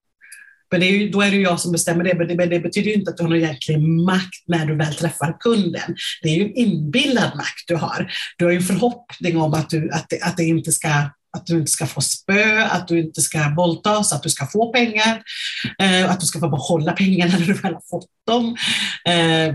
[0.70, 2.60] Men det är ju, då är det jag som bestämmer det, men det, men det
[2.60, 5.96] betyder inte att du har någon egentlig makt när du väl träffar kunden.
[6.22, 8.12] Det är ju en inbillad makt du har.
[8.38, 10.88] Du har ju en förhoppning om att, du, att, det, att det inte ska
[11.36, 14.72] att du inte ska få spö, att du inte ska våldtas, att du ska få
[14.72, 15.22] pengar,
[15.78, 18.56] eh, att du ska få behålla pengarna när du väl har fått dem.
[19.08, 19.54] Eh,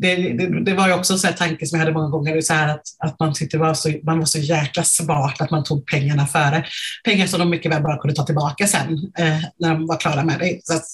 [0.00, 2.68] det, det, det, var ju också en tanke som jag hade många gånger, så här
[2.68, 6.26] att, att man tyckte var så, man var så jäkla smart att man tog pengarna
[6.26, 6.66] före.
[7.04, 10.24] Pengar som de mycket väl bara kunde ta tillbaka sen eh, när de var klara
[10.24, 10.60] med det.
[10.62, 10.84] Så att,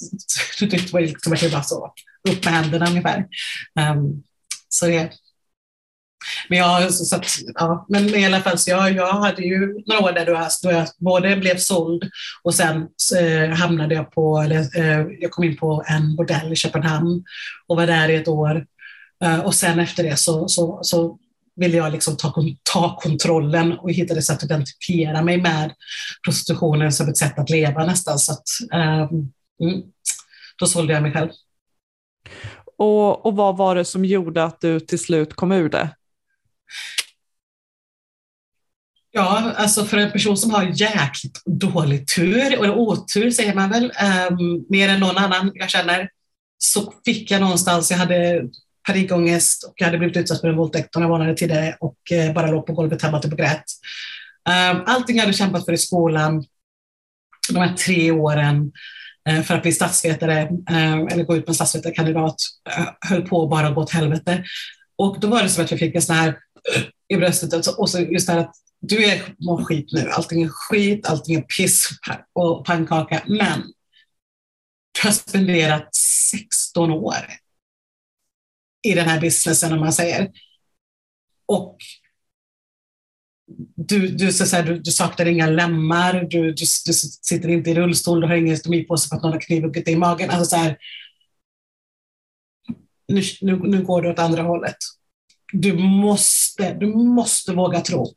[0.70, 1.92] det var liksom att det var så
[2.28, 3.26] upp med händerna ungefär.
[3.80, 4.22] Um,
[4.68, 5.12] så det,
[6.48, 10.02] men, jag, så att, ja, men i alla fall, så jag, jag hade ju några
[10.04, 10.26] år där
[10.62, 12.10] då jag både blev såld
[12.42, 12.88] och sen
[13.20, 17.24] eh, hamnade jag på, eller, eh, jag kom in på en bordell i Köpenhamn
[17.66, 18.66] och var där i ett år.
[19.24, 21.18] Eh, och sen efter det så, så, så
[21.56, 25.72] ville jag liksom ta, ta kontrollen och hittade sätt att identifiera mig med
[26.24, 28.18] prostitutionen som ett sätt att leva nästan.
[28.18, 29.10] Så att, eh,
[29.62, 29.82] mm,
[30.58, 31.30] då sålde jag mig själv.
[32.76, 35.90] Och, och vad var det som gjorde att du till slut kom ur det?
[39.16, 43.84] Ja, alltså för en person som har jäkligt dålig tur, eller otur säger man väl,
[44.30, 46.08] um, mer än någon annan jag känner,
[46.58, 48.42] så fick jag någonstans, jag hade
[48.86, 52.50] panikångest och jag hade blivit utsatt för en våldtäkt några månader tidigare och uh, bara
[52.50, 53.64] låg på golvet hemma typ och grät.
[54.72, 56.44] Um, allting jag hade kämpat för i skolan,
[57.52, 58.72] de här tre åren
[59.30, 62.36] uh, för att bli statsvetare uh, eller gå ut med en statsvetarkandidat,
[62.76, 64.44] eh, höll på att bara gå åt helvete.
[64.98, 66.38] Och då var det som att jag fick en sån här
[67.08, 70.42] i bröstet alltså, och så just det här att du är mår skit nu, allting
[70.42, 71.88] är skit, allting är piss
[72.32, 73.62] och pannkaka, men
[74.92, 75.94] du har spenderat
[76.30, 77.16] 16 år
[78.82, 80.30] i den här businessen om man säger.
[81.46, 81.76] Och
[83.76, 87.74] du, du, så här, du, du saknar inga lemmar, du, du, du, sitter inte i
[87.74, 90.30] rullstol, du har ingen stomipåse för att någon har knivhuggit dig i magen.
[90.30, 90.78] Alltså så här,
[93.08, 94.76] nu, nu, nu går det åt andra hållet.
[95.56, 98.14] Du måste, du måste våga tro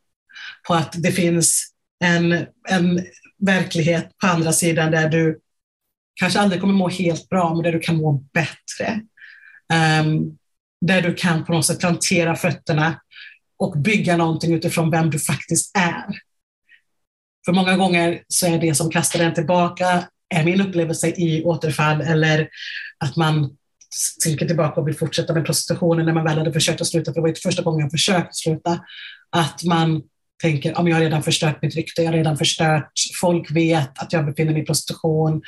[0.68, 1.72] på att det finns
[2.04, 3.00] en, en
[3.38, 5.40] verklighet på andra sidan där du
[6.14, 9.00] kanske aldrig kommer må helt bra, men där du kan må bättre.
[10.02, 10.38] Um,
[10.80, 13.00] där du kan på något sätt plantera fötterna
[13.58, 16.06] och bygga någonting utifrån vem du faktiskt är.
[17.46, 22.00] För många gånger så är det som kastar en tillbaka, är min upplevelse i återfall
[22.00, 22.48] eller
[22.98, 23.56] att man
[24.22, 27.14] cirkel tillbaka och vill fortsätta med prostitutionen när man väl hade försökt att sluta, för
[27.14, 28.80] det var inte första gången jag försökt sluta,
[29.30, 30.02] att man
[30.42, 34.12] tänker om jag har redan förstört mitt rykte, jag har redan förstört, folk vet att
[34.12, 35.42] jag befinner mig i prostitution,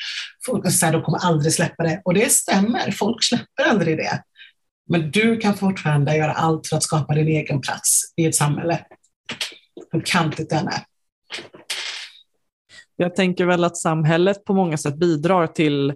[0.46, 2.02] folk säger de kommer aldrig släppa det.
[2.04, 4.22] Och det stämmer, folk släpper aldrig det.
[4.88, 8.84] Men du kan fortfarande göra allt för att skapa din egen plats i ett samhälle,
[9.92, 10.84] hur kantigt den är.
[12.96, 15.92] Jag tänker väl att samhället på många sätt bidrar till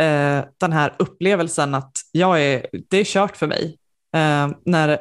[0.00, 3.78] eh, den här upplevelsen att jag är, det är kört för mig.
[4.14, 4.98] Eh, när,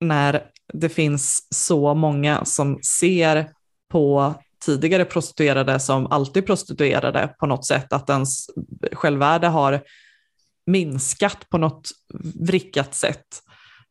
[0.00, 3.50] när det finns så många som ser
[3.90, 8.46] på tidigare prostituerade som alltid prostituerade på något sätt, att ens
[8.92, 9.80] självvärde har
[10.66, 11.88] minskat på något
[12.40, 13.26] vrickat sätt.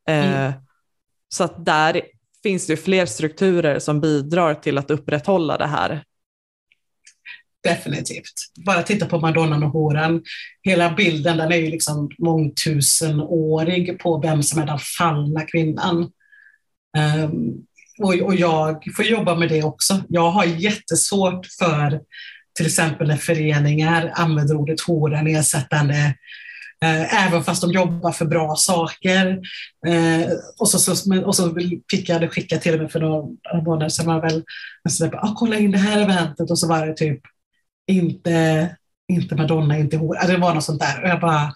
[0.09, 0.53] Eh, mm.
[1.29, 2.01] så att där
[2.43, 6.03] finns det fler strukturer som bidrar till att upprätthålla det här
[7.63, 8.33] Definitivt.
[8.65, 10.23] Bara titta på Madonnan och horan.
[10.61, 16.11] Hela bilden den är ju liksom mångtusenårig på vem som är den fallna kvinnan.
[17.23, 17.65] Um,
[17.99, 20.03] och, och, jag får jobba med det också.
[20.09, 21.99] Jag har jättesvårt för
[22.55, 26.15] till exempel när föreningar använder ordet hora nedsättande,
[26.83, 29.39] eh, även fast de jobbar för bra saker.
[29.87, 31.55] Eh, och, så, så, och så
[31.91, 33.27] fick jag det skickat till mig för några
[33.65, 34.43] månader sedan, var väl,
[34.89, 37.21] så där, ah, kolla in det här eventet och så var det typ
[37.87, 38.75] inte,
[39.07, 40.19] inte Madonna, inte hora.
[40.19, 41.03] Alltså, det var något sånt där.
[41.03, 41.53] Och jag bara,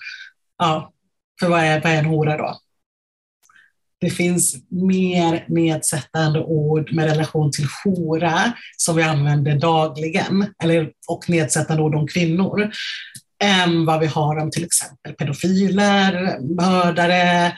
[0.58, 0.94] ja,
[1.40, 2.60] för vad är, vad är en hora då?
[4.00, 11.30] Det finns mer nedsättande ord med relation till hora som vi använder dagligen, eller, och
[11.30, 12.72] nedsättande ord om kvinnor,
[13.44, 17.54] än vad vi har om till exempel pedofiler, mördare,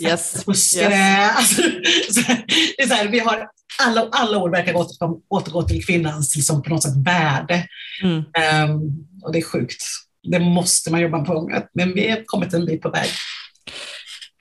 [0.00, 0.44] Yes.
[0.44, 0.92] fuskare.
[0.92, 1.36] Yes.
[1.36, 1.62] Alltså,
[2.76, 3.48] det är så här, vi har
[3.82, 7.68] alla, alla ord verkar återgå, återgå till kvinnans liksom, på något sätt värde.
[8.02, 8.24] Mm.
[8.32, 8.80] Ehm,
[9.22, 9.82] och det är sjukt.
[10.22, 11.62] Det måste man jobba på.
[11.72, 13.08] Men vi har kommit en bit på väg.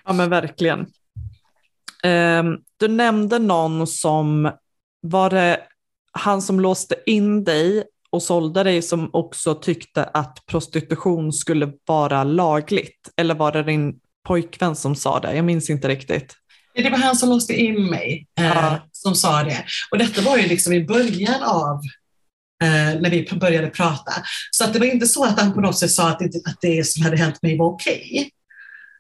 [0.06, 0.88] Ja men verkligen.
[2.04, 4.52] Ehm, du nämnde någon som,
[5.02, 5.60] var det
[6.12, 12.24] han som låste in dig och sålde dig som också tyckte att prostitution skulle vara
[12.24, 13.10] lagligt?
[13.18, 15.36] Eller var det din pojkvän som sa det?
[15.36, 16.36] Jag minns inte riktigt.
[16.84, 18.88] Det var han som låste in mig eh, Ja.
[18.92, 19.66] som sa det.
[19.92, 21.82] Och detta var ju liksom i början av
[22.64, 24.12] eh, när vi började prata.
[24.52, 26.58] Så att det var inte så att han på något sätt sa att det, att
[26.62, 28.32] det som hade hänt mig var okej.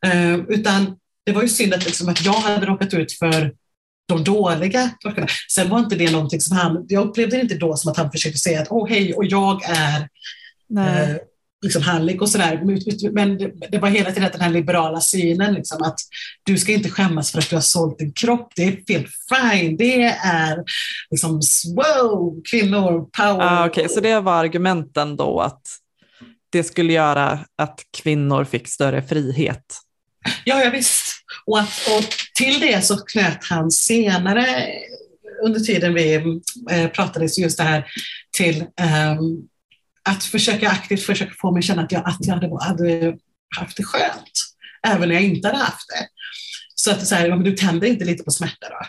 [0.05, 3.53] Eh, utan det var ju synd att, liksom, att jag hade råkat ut för
[4.07, 5.28] de dåliga sakerna.
[5.55, 8.11] Sen var inte det någonting som han, jag upplevde det inte då som att han
[8.11, 9.99] försökte säga att åh hej, och jag är
[10.80, 11.15] eh,
[11.62, 12.62] liksom hallick och sådär.
[13.12, 13.38] Men-
[13.72, 15.99] det, var hela tiden den här liberala synen, liksom, att
[16.43, 18.51] du ska inte skämmas för att du har sålt din kropp.
[18.55, 19.78] Det är helt fine.
[19.78, 20.64] Det är
[21.12, 21.41] liksom,
[21.76, 23.45] wow, kvinnor, power.
[23.45, 25.62] Ah, Okej, så det var argumenten då att
[26.49, 29.66] det skulle göra att kvinnor fick större frihet.
[30.45, 31.03] Ja, ja visst.
[31.45, 32.03] Och, att, och
[32.36, 34.68] till det så knöt han senare
[35.43, 36.14] under tiden vi
[36.72, 37.86] eh, pratade just det här
[38.38, 39.47] till ehm,
[40.08, 43.18] att försöka aktivt försöka få mig att känna att jag, att jag hade, hade
[43.58, 44.32] haft det skönt,
[44.88, 46.08] även när jag inte hade haft det.
[46.76, 48.86] Så att så här, du tänder inte lite på smärta då?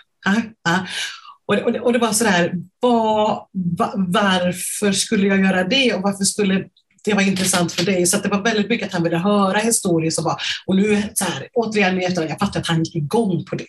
[1.47, 5.95] Och, det, och, det, och det var sådär, var, var, varför skulle jag göra det
[5.95, 6.65] och varför skulle
[7.05, 8.07] det vara intressant för dig?
[8.07, 11.03] Så att det var väldigt mycket att han ville höra historier som var, och nu
[11.15, 13.67] så här, återigen jag fattar att han gick igång på det.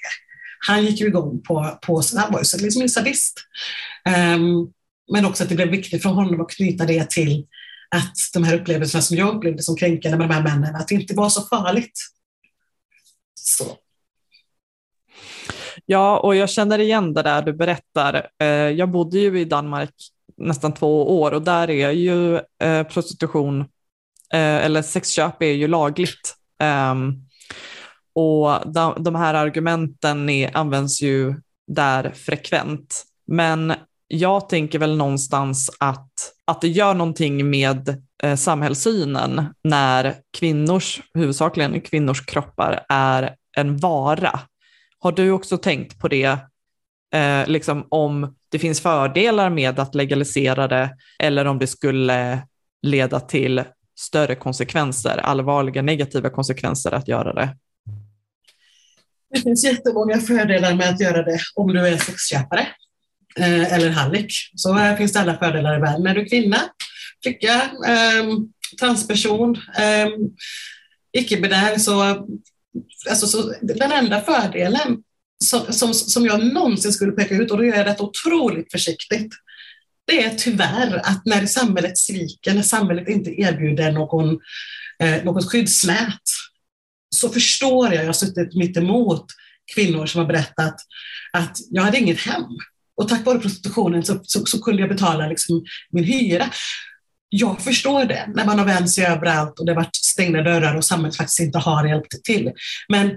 [0.68, 3.40] Han gick ju igång på, på han var ju liksom en sadist.
[4.36, 4.74] Um,
[5.12, 7.46] men också att det blev viktigt för honom att knyta det till
[7.96, 10.96] att de här upplevelserna som jag upplevde som kränkande med de här männen, att det
[10.96, 12.00] inte var så farligt.
[13.34, 13.78] Så.
[15.86, 18.28] Ja, och jag känner igen det där du berättar.
[18.40, 19.94] Eh, jag bodde ju i Danmark
[20.38, 23.60] nästan två år och där är ju eh, prostitution,
[24.34, 26.36] eh, eller sexköp är ju lagligt.
[26.60, 27.14] Ehm,
[28.14, 28.72] och
[29.04, 31.36] de, här argumenten används ju
[31.68, 33.06] där frekvent.
[33.28, 33.74] Men
[34.12, 36.14] jag tänker väl någonstans att,
[36.46, 44.40] att det gör någonting med eh, samhällssynen när kvinnors, huvudsakligen kvinnors kroppar är en vara.
[45.00, 46.38] Har du också tänkt på det,
[47.14, 52.42] eh, liksom om det finns fördelar med att legalisera det eller om det skulle
[52.82, 53.64] leda till
[54.00, 57.58] större konsekvenser, allvarliga negativa konsekvenser att göra det?
[59.34, 62.68] Det finns jättemånga fördelar med att göra det om du är sexköpare
[63.38, 64.34] eh, eller hallick.
[64.56, 66.08] Så här finns det alla fördelar i världen.
[66.08, 66.58] Är du kvinna,
[67.24, 67.54] flicka,
[67.88, 68.26] eh,
[68.80, 70.08] transperson, eh,
[71.18, 72.28] icke-binär så,
[73.10, 75.04] alltså, så den enda fördelen
[75.44, 79.34] som, som, som jag någonsin skulle peka ut, och då gör jag det otroligt försiktigt,
[80.08, 84.40] det är tyvärr att när samhället sviker, när samhället inte erbjuder någon,
[85.04, 86.22] eh, något skyddsnät,
[87.16, 89.26] så förstår jag, jag har suttit mitt emot
[89.76, 90.76] kvinnor som har berättat
[91.34, 92.44] att jag hade inget hem.
[93.00, 96.46] Och tack vare prostitutionen så, så, så kunde jag betala liksom min hyra.
[97.30, 100.76] Jag förstår det, när man har vänt sig överallt och det har varit stängda dörrar
[100.76, 102.52] och samhället faktiskt inte har hjälpt till.
[102.90, 103.12] Men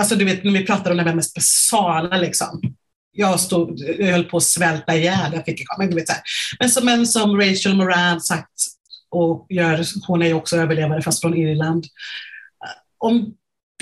[0.00, 2.60] alltså du vet, när vi pratar om det här mest basala, liksom.
[3.12, 5.32] jag, stod, jag höll på att svälta ihjäl.
[5.34, 6.22] Jag fick, men, du vet, så här.
[6.60, 8.52] Men, som, men som Rachel Moran sagt,
[9.10, 11.84] och gör, hon är ju också överlevare fast från Irland,
[12.98, 13.34] om,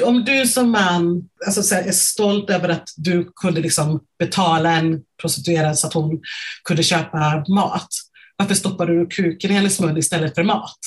[0.03, 4.71] om du som man alltså, så här, är stolt över att du kunde liksom betala
[4.71, 6.21] en prostituerad så att hon
[6.65, 7.89] kunde köpa mat,
[8.37, 10.79] varför stoppar du kuken i hennes mun istället för mat?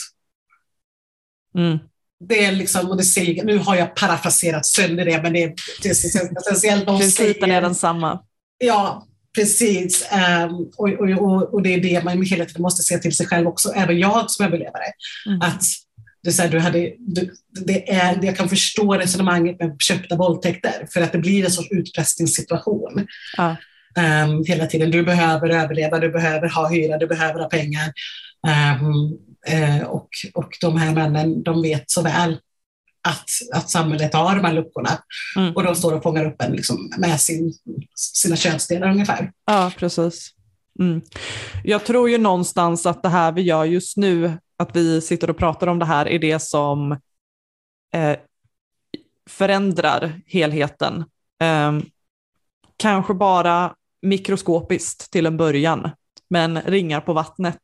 [1.58, 1.78] Mm.
[2.20, 5.54] Det är liksom, och det säger, nu har jag parafraserat sönder det, men det är,
[5.82, 6.88] det är essentiellt.
[6.88, 8.20] Principen är densamma.
[8.58, 10.08] Ja, precis.
[10.12, 13.28] Um, och, och, och, och det är det man hela tiden måste se till sig
[13.28, 14.84] själv också, även jag som överlevare.
[15.26, 15.42] Mm.
[15.42, 15.64] Att
[16.28, 17.34] det är så här, du hade, du,
[17.66, 21.72] det är, jag kan förstå resonemanget med köpta våldtäkter, för att det blir en sorts
[21.72, 23.08] utpressningssituation.
[23.38, 23.56] Ja.
[24.24, 24.92] Um, hela tiden.
[24.92, 27.94] Du behöver överleva, du behöver ha hyra, du behöver ha pengar.
[28.48, 29.18] Um,
[29.48, 32.38] eh, och, och de här männen, de vet så väl
[33.08, 34.90] att, att samhället har de här luckorna.
[35.36, 35.56] Mm.
[35.56, 37.54] Och de står och fångar upp en liksom, med sin,
[37.96, 39.32] sina könsdelar ungefär.
[39.46, 40.30] Ja, precis.
[40.80, 41.02] Mm.
[41.64, 45.38] Jag tror ju någonstans att det här vi gör just nu, att vi sitter och
[45.38, 46.92] pratar om det här, är det som
[47.94, 48.18] eh,
[49.30, 51.06] förändrar helheten.
[51.42, 51.80] Eh,
[52.78, 55.90] kanske bara mikroskopiskt till en början,
[56.30, 57.62] men ringar på vattnet.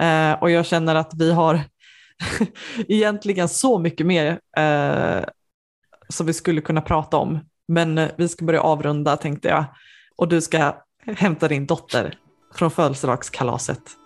[0.00, 1.60] Eh, och jag känner att vi har
[2.88, 5.24] egentligen så mycket mer eh,
[6.08, 7.40] som vi skulle kunna prata om.
[7.68, 9.64] Men eh, vi ska börja avrunda tänkte jag.
[10.16, 12.18] Och du ska hämta din dotter
[12.54, 14.01] från födelsedagskalaset.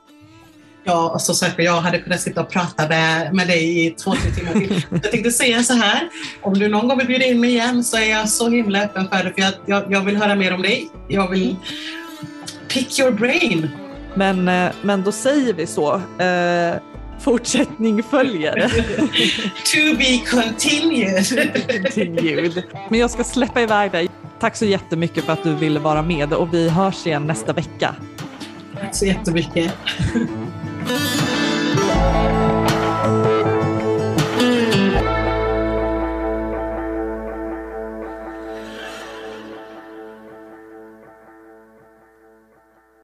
[0.88, 4.14] Ja, och så sagt, jag hade kunnat sitta och prata med, med dig i två,
[4.14, 4.82] tre timmar till.
[4.90, 6.08] Jag tänkte säga så här,
[6.42, 9.08] om du någon gång vill bjuda in mig igen så är jag så himla öppen
[9.08, 10.90] för det, för jag, jag, jag vill höra mer om dig.
[11.08, 11.56] Jag vill
[12.68, 13.70] pick your brain.
[14.14, 15.94] Men, eh, men då säger vi så.
[16.22, 16.74] Eh,
[17.20, 18.54] fortsättning följer.
[19.64, 21.26] to be continued.
[21.68, 22.62] continued.
[22.90, 24.08] Men jag ska släppa iväg dig.
[24.40, 27.94] Tack så jättemycket för att du ville vara med och vi hörs igen nästa vecka.
[28.80, 29.72] Tack så jättemycket.
[30.88, 32.55] Thank you.